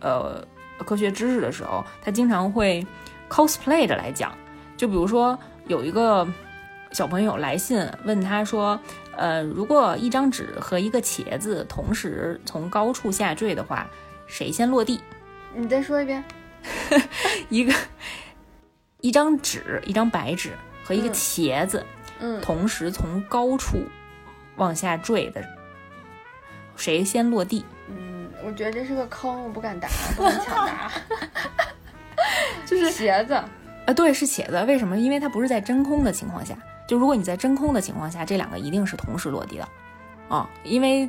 [0.00, 0.46] 呃
[0.84, 2.86] 科学知识的时候，他经常会
[3.30, 4.36] cosplay 着来讲。
[4.76, 6.26] 就比如说有一个
[6.92, 8.78] 小朋友来信问他说，
[9.16, 13.86] 呃，如果一张纸和一个茄子同时从高处下坠的话，
[14.26, 15.00] 谁先落地？
[15.54, 16.22] 你再说一遍。
[17.48, 17.72] 一个
[19.00, 20.52] 一张纸，一张白纸
[20.84, 21.84] 和一个嗯茄子。
[22.20, 23.78] 嗯，同时从高处
[24.56, 25.44] 往下坠的，
[26.76, 27.64] 谁先落地？
[27.88, 30.92] 嗯，我觉得这是个坑，我不敢答，不敢抢答。
[32.64, 33.38] 就是茄子，
[33.86, 34.64] 啊，对，是茄子。
[34.66, 34.96] 为什么？
[34.96, 36.56] 因为它不是在真空的情况下。
[36.86, 39.68] 就如果你在真空的情况下，这两个一定是同时落地的，
[40.28, 41.08] 啊，因为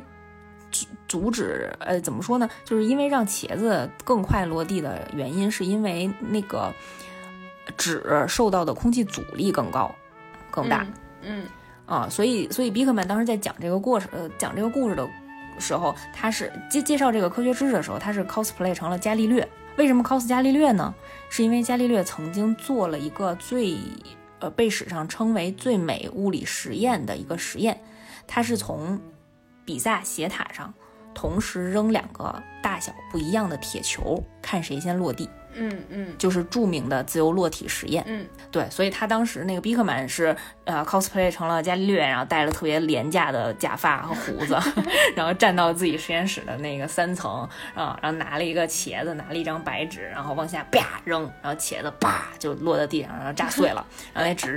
[0.70, 2.48] 阻阻止，呃，怎么说呢？
[2.64, 6.72] 就是因为让茄子更快落地的原因，是因为那个
[7.76, 9.94] 纸受到的空气阻力更高、
[10.50, 10.86] 更大。
[11.22, 11.44] 嗯
[11.84, 15.06] 啊，所以所以比克曼当时在讲这个过程，呃，讲这个故事的
[15.58, 19.46] 时候，他是介介绍这个科学知识的时候，他是 cosplay 成了伽利略。
[19.76, 20.94] 为什么 cos 伽利略呢？
[21.28, 23.76] 是因为伽利略曾经做了一个最，
[24.38, 27.82] 呃，被史上称为最美物理实验的一个实验，
[28.26, 28.98] 他是从
[29.64, 30.72] 比萨斜塔上
[31.14, 38.04] 同时扔两个大小不一样的铁球，看谁先落地，嗯嗯就是著名的自由落体实验。
[38.06, 40.34] 嗯对，所以他当时那个比克曼是
[40.64, 44.56] 呃 cosplay 成了伽利略，然后戴了特别廉价的假发和胡子，
[45.16, 54.56] 然后站到自己实验室的那个三层啊，然后拿了一个茄子，拿了一张白纸，然后往下啪扔，然后茄子啪就落在地上，然后炸碎了，然后那纸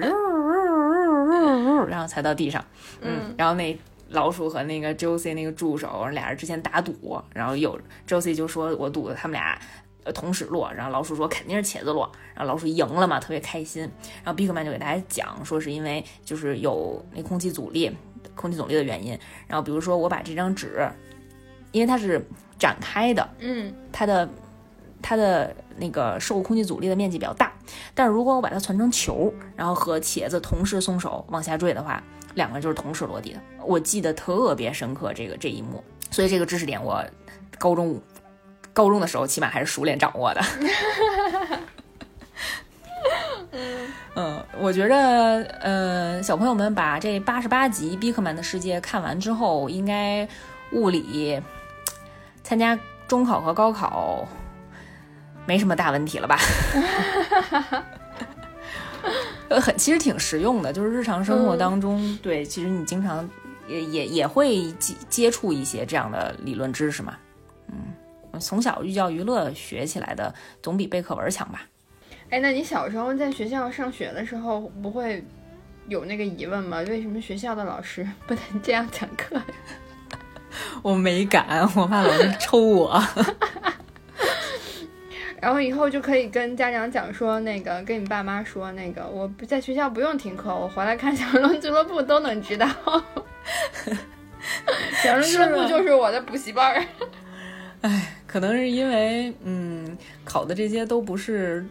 [1.89, 2.64] 然后才到地上，
[3.02, 3.78] 嗯，然后那。
[4.12, 9.56] 老鼠和那个 Josie 那个助手俩人之前打赌，然后有 Josie 就说我赌他们俩
[10.04, 13.84] 呃同时落，然后老鼠说肯定是茄子落，然后老鼠赢了嘛，特别开心。
[14.24, 17.95] 然后 Bigman 就给大家讲说是因为就是有那空气阻力，
[18.36, 19.18] 空气阻力的原因。
[19.47, 20.89] 然后比如说我把这张纸，
[21.72, 22.26] 因为它是
[22.58, 24.30] 展开的，嗯它的
[25.02, 27.54] 它的那个受空气阻力的面积比较大，
[27.93, 32.04] 但是如果我把它传成球，然后和茄子同时松手往下坠的话，
[32.36, 33.39] 两个就是同时落地的。
[33.66, 37.04] 我记得特别深刻这个这一幕，所以这个知识点我
[37.58, 38.02] 高中
[38.80, 40.41] 高中的时候起码还是熟练掌握的。
[44.15, 50.25] 嗯，我觉得，呃，小朋友们把这八十八集《比克曼的世界》看完之后，应该
[50.71, 51.41] 物理
[52.41, 54.25] 参加中考和高考
[55.45, 56.39] 没什么大问题了吧？
[59.49, 63.30] 呃，很其实挺实用的，就是日常生活当中，对，其实你经常
[63.67, 67.17] 也也也会接接触一些这样的理论知识嘛。
[67.67, 67.75] 嗯，
[68.39, 71.63] 从小寓教于乐学起来的，总比背课文强吧？
[72.30, 75.23] 哎，那你小时候在学校上学的时候，不会
[75.88, 76.80] 有那个疑问吗？
[76.88, 79.41] 为什么学校的老师 不能这样讲课？
[80.84, 83.01] 我没敢，我怕老师抽我。
[85.41, 92.67] 然后以后就可以跟家长讲说，那个跟你爸妈说，那个我不在学校不用听课，我回来看小龙俱乐部都能知道。
[95.01, 96.86] 小龙俱乐部就是我的补习班
[97.88, 98.01] 儿。
[98.27, 101.65] 可能是因为，嗯，考的这些都不是，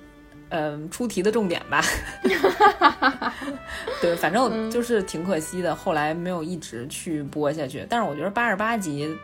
[0.49, 1.83] 嗯、出题的重点吧。
[4.01, 7.87] 对，反正就是挺可惜的，后来没有一直去播下去。
[7.89, 9.17] 但是我觉得八十八集，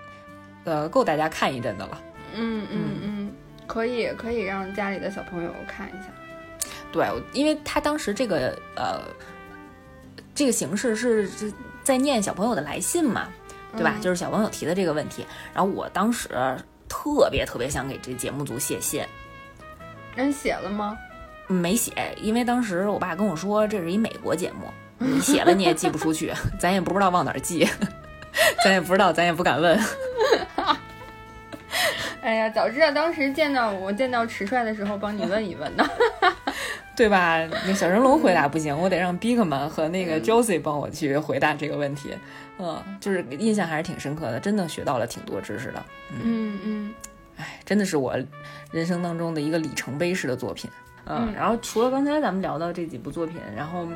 [0.65, 2.01] 呃，够大家看一阵的了。
[2.35, 3.33] 嗯嗯嗯，
[3.67, 6.09] 可以可以让家里的小朋友看一下。
[6.93, 9.01] 对，因为他当时这个呃，
[10.35, 13.29] 这个形式是是在念小朋友的来信嘛，
[13.73, 13.95] 对吧？
[13.97, 15.27] 嗯就是小朋友提的这个问题。
[15.53, 16.29] 然后我当时
[16.95, 19.05] 特别特别想给这节目组写信，
[20.15, 20.97] 那你写了吗？
[21.49, 24.69] 没写，因为当时我爸跟我说这是一美国节目，
[24.99, 27.69] 你写了你也寄不出去， 咱也不知道往哪儿寄，
[28.63, 29.77] 咱也不知道，咱也不敢问。
[32.23, 35.85] 哎呀，早知道当时见到我见到迟帅的时候，帮你问一问呢。
[36.97, 37.45] 对吧？
[37.67, 42.11] 那小神龙回答不行，我得让 Bigman 和那个 Josie 帮我去回答这个问题。
[42.59, 45.83] 嗯，就是印象还是挺深刻的，真的学到了挺多知识的。
[46.23, 46.95] 嗯嗯
[47.37, 48.17] 哎，真的是我
[48.71, 50.71] 人生当中的一个里程碑式的作品。
[51.07, 53.89] 嗯，嗯然后除了刚才咱们聊到这几部作品，然后，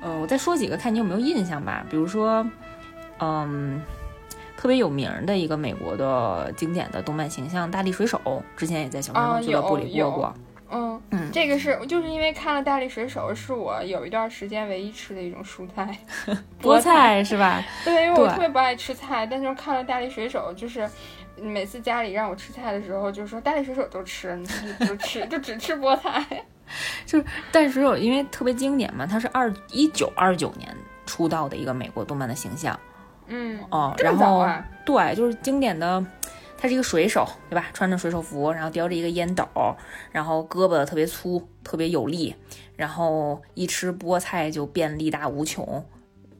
[0.00, 1.84] 呃，我再说几个，看你有没有印象吧。
[1.90, 2.44] 比如说，
[3.18, 3.82] 嗯，
[4.60, 8.20] 特别有名儿的一个美国的经典的动漫形象大力水手，
[8.54, 10.34] 之前也在小神啊龙俱乐部里有播过。
[10.70, 15.98] 嗯嗯这个是就是因为看了大力水手，是我有一段时间唯一吃的一种蔬菜，
[16.60, 17.64] 菠菜是吧？
[17.86, 20.86] 对，因为我特别不爱吃菜，但是看了大力水手，就是
[21.40, 24.46] 每次家里让我吃菜的时候，就说大力水手都吃，你
[24.78, 26.22] 就就吃，就只吃菠菜。
[27.06, 30.68] 就是大力水手，因为特别经典嘛，它是二一九二九年
[31.06, 32.78] 出道的一个美国动漫的形象
[33.30, 33.94] 嗯，哦。
[33.96, 34.64] 这然后啊？
[34.84, 36.04] 对，就是经典的，
[36.58, 37.66] 他是一个水手，对吧？
[37.72, 39.46] 穿着水手服，然后叼着一个烟斗，
[40.12, 42.34] 然后胳膊特别粗，特别有力，
[42.76, 45.84] 然后一吃菠菜就变力大无穷，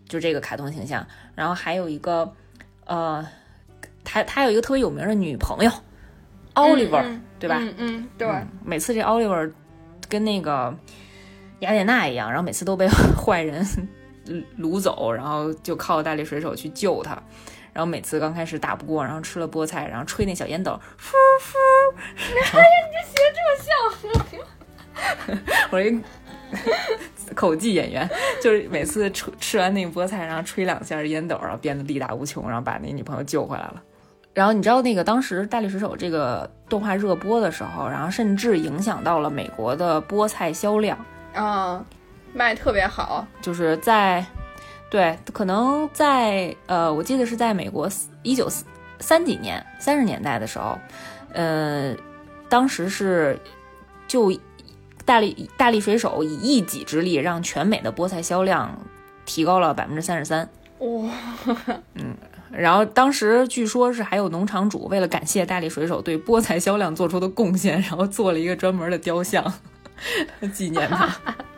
[0.08, 1.06] 就这个卡通形象。
[1.34, 2.30] 然后还有一个，
[2.86, 3.26] 呃，
[4.04, 5.70] 他他有一个特别有名的女朋友
[6.54, 7.56] ，Oliver，、嗯对吧？
[7.60, 9.50] 嗯嗯，对，嗯每次这 Oliver
[10.08, 10.76] 跟那个
[11.60, 12.86] 雅典娜一样，然后每次都被
[13.16, 13.64] 坏人
[14.58, 17.20] 掳走，然后就靠大力水手去救他。
[17.72, 21.52] 然后每次刚开始打不过，然后吃了菠菜，然后吹那小烟斗，呼呼。
[25.70, 26.00] 我一
[27.34, 28.08] 口技演员，
[28.42, 33.80] 就是每次吃吃完那个菠菜，然后吹两下烟斗，然后变得力大无穷，然后把那女朋友救回来了。
[34.34, 40.98] 然后你知道那个当时《大力水手》这个动画热播的时候，然后甚至影响到了美国的菠菜销量，
[41.34, 41.84] 啊，
[42.32, 44.24] 卖特别好，就是在
[44.90, 47.88] 对，可能在呃，我记得是在美国
[48.22, 48.48] 一九
[48.98, 50.78] 三几年三十年代的时候，
[51.32, 51.94] 呃，
[52.48, 53.38] 当时是
[54.08, 54.32] 就
[55.04, 58.76] 大力大力水手以一己之力让全美的菠菜销量
[59.24, 60.48] 提高了百分之三十三。
[60.78, 61.10] 哇，
[61.94, 62.16] 嗯
[62.52, 69.52] 然后当时据说是还有农场主为了感谢大力水手对菠菜销量做出的贡献，然后做了一个专门的雕像
[70.52, 71.08] 纪念他。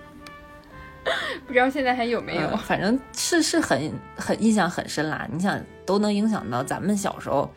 [1.52, 2.56] 不知道现在还有没有？
[2.56, 5.28] 反正是是很很印象很深啦。
[5.30, 7.52] 你想都能影响到咱们小时候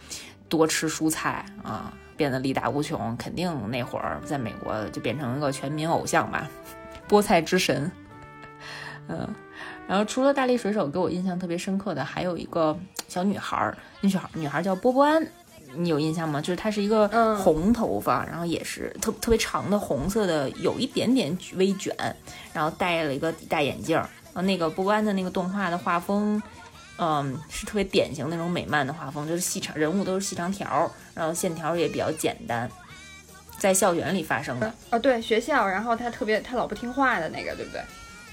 [0.49, 6.45] 多吃蔬菜啊，变得力大无穷，肯定那会儿在美国就变成一个全民偶像吧，
[7.07, 7.89] 菠菜之神。
[9.07, 9.27] 嗯，
[9.87, 12.77] 然后除了大力水手，给我印象特别深刻的还有一个
[13.07, 15.25] 小女孩儿，那小孩女孩叫波波安。
[15.77, 16.41] 你有印象吗？
[16.41, 21.95] 就是她是一个嗯红头发，然后也是特特别长的红色的，有一点点微卷，
[22.53, 24.09] 然后戴了一个大眼镜儿。
[24.33, 26.41] 啊，那个波波安的那个动画的画风，
[26.97, 32.69] 嗯，是特别典型那种美漫的画风，就是细长人物都是细长条儿，然后线条也比较简单，
[33.57, 34.73] 在校园里发生的。
[34.89, 37.81] 哦，对，学校，然后他特别他老不听话的那个，对不对？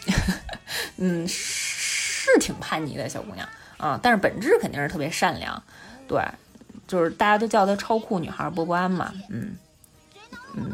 [0.98, 5.62] 嗯，是挺叛逆的小姑娘啊，但是本质肯定是特别善良，
[6.08, 6.20] 对，
[6.92, 9.56] 就是大家都叫她超酷女孩波波安嘛，嗯
[10.54, 10.70] 嗯，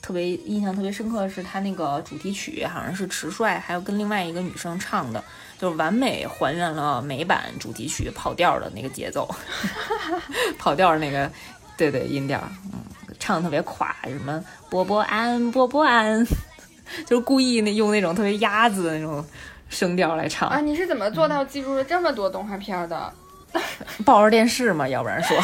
[0.00, 5.22] 特别印象特别深刻的是她那个主题曲好像是迟帅还有跟另外一个女生唱的，
[5.58, 9.28] 就是完美还原了美版主题曲跑调的那个节奏，
[10.58, 11.30] 跑调的那个
[11.76, 12.80] 对对音调，嗯，
[13.18, 16.26] 唱的特别垮，什么波波安波波安。
[17.06, 19.22] 就是故意那用那种特别鸭子的那种
[19.68, 23.12] 声调来唱，啊，你是怎么做到记住了这么多动画片儿的？
[24.04, 25.36] 抱着电视嘛，要不然说，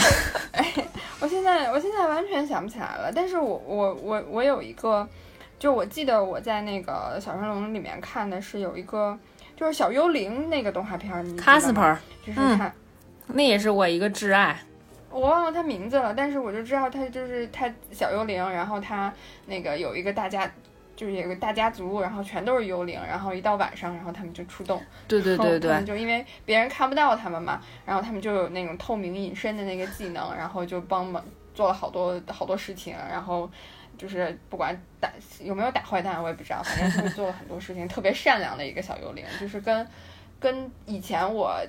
[1.21, 5.09] 我现在我现在完全想不起来了，但是我我我我有一个，
[5.59, 9.19] 就我记得我在那个小神龙里面看的是有一个，
[9.57, 12.73] 就是小幽灵那个动画片儿，你知道吗 Casper，就是嗯他。
[13.27, 14.59] 那也是我一个挚爱。
[15.11, 19.13] 我忘了他名字了，但是我就知道他就是他小幽灵，然后他
[19.47, 20.51] 那个有一个大家，
[20.97, 31.25] 就是有个大家族，然后全都是幽灵，然后一到晚上，然后他们就出动，对对对对他们，就因为别人看不到他们嘛，然后他们就有那种透明隐身的那个技能，然后就帮忙
[31.55, 33.51] 做了好多好多事情，然后
[33.99, 39.87] 就是不管打有没有打坏蛋我也不知道，反正就是做了很多事情，特别善良的一个小幽灵，就是跟
[40.39, 41.61] 跟以前我。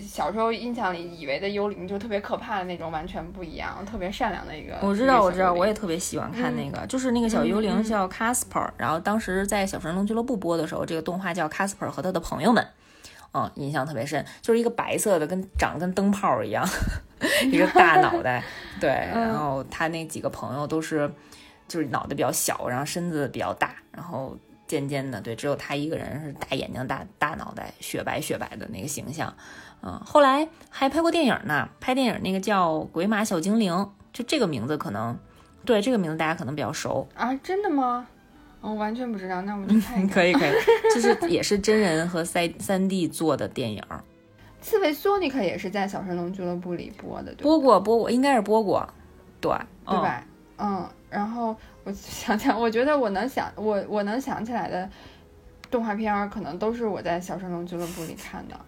[0.00, 4.76] 小时候印象里以为的幽灵就特别可怕的那种完全不一样，特别善良的一个。
[4.82, 12.66] 我知道我知道，我也也特别喜欢看那个，就是那个小幽灵叫 Casper，、然后当时在小神龙俱乐部播的时候，这个动画叫 Casper 和他的朋友们。
[13.36, 16.64] 嗯，印象特别深，就是一个白色的，跟长得跟灯泡一样，
[17.50, 18.44] 一个大脑袋，
[18.80, 21.10] 对， 然后他那几个朋友都是，
[21.66, 24.38] 就是脑袋比较小，然后身子比较大，然后
[24.68, 29.34] 尖尖的，对，只有他一个人是大眼睛、大大脑袋、雪白雪白的那个形象，
[29.86, 33.72] 嗯，后来还拍过电影呢，拍电影那个叫《鬼马小精灵》，
[34.12, 35.16] 就这个名字可能，
[35.64, 38.06] 对这个名字大家可能比较熟，啊，真的吗？
[38.62, 40.10] 我、完全不知道，那我们去看一 看。
[40.14, 40.52] 可以可以，
[40.94, 43.82] 就是也是真人和三三 D 做的电影，
[44.62, 48.88] 刺猬索尼克也是在小神龙俱乐部里播的，对播过播过，应该是播过，
[49.38, 49.52] 对
[49.86, 49.98] 对？
[49.98, 50.24] 吧？
[50.56, 51.54] 嗯，然后
[51.84, 54.88] 我想想，我觉得我能想，我我能想起来的
[55.70, 58.58] 动画片儿，可能都是我在小神龙俱乐部里看的。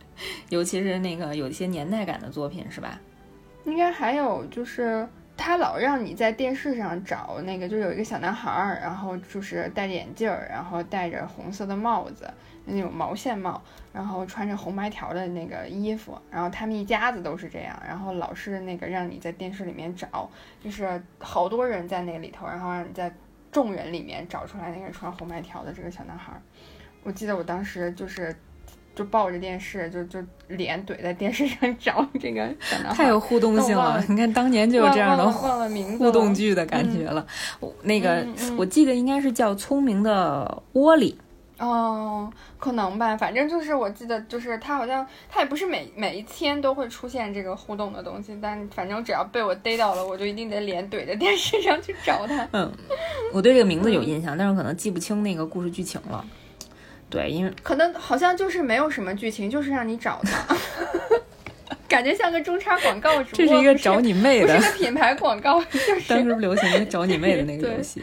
[0.48, 3.00] 尤其是那个有一些年代感的作品，是吧？
[3.64, 12.32] 应该还有就是，他老让你在电视上找那个，就有一个小男孩儿，然后就是戴着眼镜儿，然后戴着红色的帽子，
[12.64, 13.60] 那种毛线帽，
[13.92, 20.30] 然后穿着红白条的那个衣服，然后他们一家子都是这样，然后老是那个让你在电视里面找，
[20.62, 23.12] 就是好多人在那里头，然后让你在
[23.50, 26.40] 众人里面找出来那个穿红白条的这个小男孩儿。
[27.02, 28.32] 我记得我当时就是。
[28.96, 30.18] 就抱着电视，就就
[30.48, 37.24] 脸怼在电视上 找这个小男孩，太有互动性了了，你看当年就有这样的互动剧的感觉了。
[37.60, 41.18] 我那个、嗯嗯我记得应该是叫《聪明的窝里》，
[41.62, 52.48] 哦，可能吧，反正就是我记得，就是他好像他也不是每每一天都会出现这个互动的东西，但反正只要被我逮到了，我就一定得脸怼在电视上去找他。
[52.52, 52.72] 嗯，
[53.34, 56.24] 我对这个名字有印象，但是可能记不清那个故事剧情了。
[57.08, 60.56] 对，因为可能好像就是没有什么剧情，就是让你找他，
[61.88, 68.02] 感觉像个中插广告，这是一个找你妹的不是，个品牌广告， 就是当时不流行一个找你妹的那个游戏。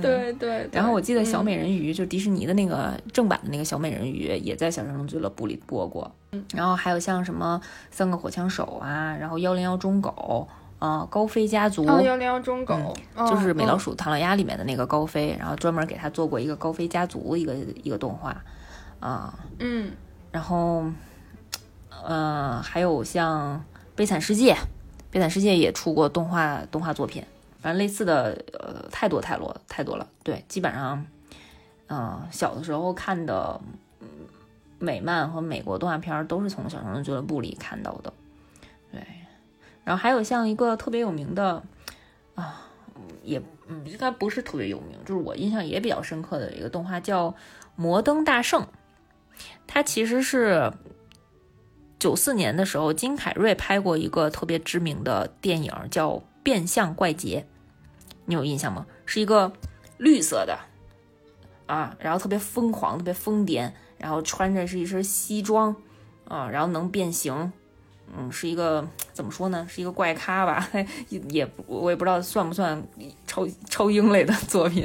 [0.00, 0.68] 对对对。
[0.72, 6.10] 然后我记得小嗯美人鱼，就迪士尼的那个正版的那个小美人鱼，也在小神龙俱乐部里播过。
[6.54, 10.48] 然后还有像什么三个火枪手啊，然后幺零幺忠狗，
[10.82, 12.74] 呃，高飞家族，哦，幺零幺忠狗，
[13.14, 17.54] 哦就是美老嗯鼠唐老鸭里面的那个高飞，然后专门给他做过一个高飞家族一个
[17.84, 18.36] 一个动画，
[18.98, 19.92] 啊、嗯，
[20.32, 20.84] 然后，
[22.02, 23.56] 呃，还有像
[23.94, 24.54] 《悲惨世界》，
[25.12, 27.24] 《悲惨世界》也出过动画动画作品，
[27.60, 30.04] 反正类似的呃太多太多太多了。
[30.24, 31.06] 对，基本上，
[31.86, 33.60] 嗯、小的时候看的，
[34.00, 34.08] 嗯，
[34.80, 38.12] 美漫和美国动画片儿都是从小熊的俱乐部里看到的。
[39.84, 41.62] 然后还有像一个特别有名的
[42.34, 42.68] 啊，
[43.22, 47.30] 也嗯应该不是特别有名，就是我印象也比较深刻的一个动画叫
[47.74, 48.62] 《摩登大圣》。
[49.66, 50.72] 它其实是
[51.98, 56.10] 九四年的时候，金凯瑞拍过一个特别知名的电影，叫
[56.42, 57.46] 《变相怪杰》，
[58.26, 58.86] 你有印象吗？
[59.06, 59.52] 是一个
[59.98, 60.58] 绿色的
[61.66, 65.74] 啊，然后特别疯狂、特别疯癫，然后穿着是一身西装
[66.28, 67.52] 啊，然后能变形。
[68.16, 69.66] 嗯，是一个怎么说呢？
[69.68, 70.68] 是一个怪咖吧，
[71.08, 72.82] 也也我也不知道算不算
[73.26, 74.84] 超超英类的作品。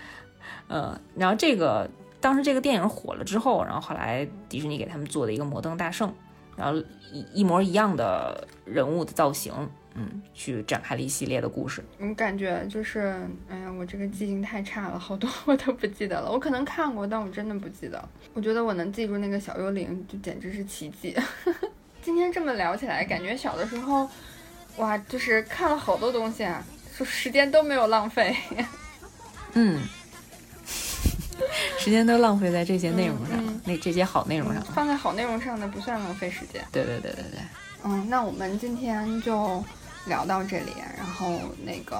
[0.66, 1.88] 呃，然后这个
[2.20, 6.12] 当时这个电影火了之后，然后后来迪士尼给他们做的一个摩登大圣，
[6.56, 9.52] 然后一一模一样的人物的造型，
[9.94, 11.84] 嗯，去展开了一系列的故事。
[12.00, 13.14] 我感觉就是，
[13.46, 16.32] 哎呀，我这个记性太差了，好多 我都不记得了。
[16.32, 18.02] 我可能看过，但我真的不记得。
[18.32, 21.14] 我觉得我能记住那个小幽灵，就简直是奇迹。
[22.04, 24.06] 今天这么聊起来，感觉小的时候，
[24.76, 26.62] 哇，就是看了好多东西啊，
[26.98, 28.36] 就时间都没有浪费。
[29.54, 29.80] 嗯，
[31.78, 34.66] 时间都浪费在这些内容上，嗯嗯那这些好内容上了。
[34.74, 36.62] 放在好内容上的不算浪费时间。
[36.70, 37.40] 对对对对对，
[37.84, 39.64] 嗯，那我们今天就
[40.04, 41.98] 聊到这里，然后那个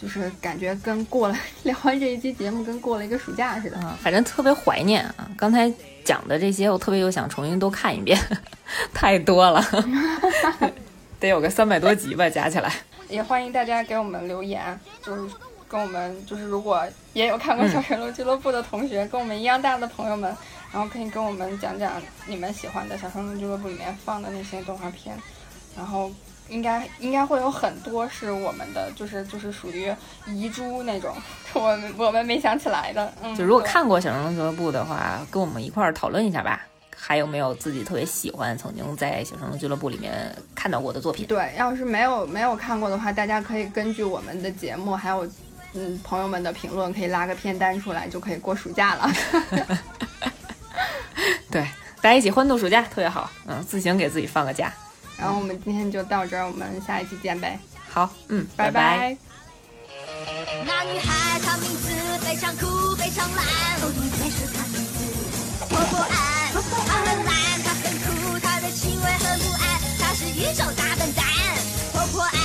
[0.00, 3.76] 就是感觉跟过了聊完这一期节目，跟过了一个暑假似的。
[3.78, 5.30] 啊，反正特别怀念啊。
[5.36, 5.70] 刚才
[6.02, 8.18] 讲的这些，我特别又想重新都看一遍，
[8.94, 9.62] 太多了，
[11.20, 12.72] 得有个三百多集吧，加起来。
[13.10, 15.34] 也欢迎大家给我们留言，就是
[15.68, 16.82] 跟我们就是如果
[17.12, 20.34] 也有看过《小神龙俱乐部》的同学，跟我们一样大的朋友们，
[20.72, 25.14] 然后可以跟我们讲讲你们喜欢的《小神龙俱乐部》里面放的那些动画片，
[25.76, 26.10] 然后。
[26.50, 29.90] 应该应该会有很多是我们的，就是就是属于
[30.26, 31.16] 遗珠那种，
[31.54, 33.12] 我们我们没想起来的。
[33.22, 36.66] 嗯，就如果看过《小神龙俱乐部》的话，跟我们一块儿讨论一下吧。
[37.02, 40.12] 还有没有自己特别喜欢、曾经在《小神龙俱乐部》里面
[40.54, 41.26] 看到过的作品？
[41.26, 45.26] 对，要是没有没有看过的话，大家可以根据我们的节目，还有
[45.72, 49.10] 嗯朋友们的评论，可以拉个片单出来，就可以过暑假了。
[51.50, 51.62] 对，
[52.02, 53.30] 大家一起欢度暑假，特别好。
[53.46, 54.70] 嗯，自行给自己放个假。
[55.20, 57.60] 然后我们今天就到这儿我们下一期见呗。
[57.90, 59.16] 好嗯拜拜。
[60.64, 61.90] 那女孩她名字
[62.20, 65.04] 非常酷非常她名字
[66.08, 67.24] 安很
[67.62, 68.68] 她很酷她的
[69.18, 71.24] 很不安她是宇宙大笨蛋。
[72.22, 72.39] 安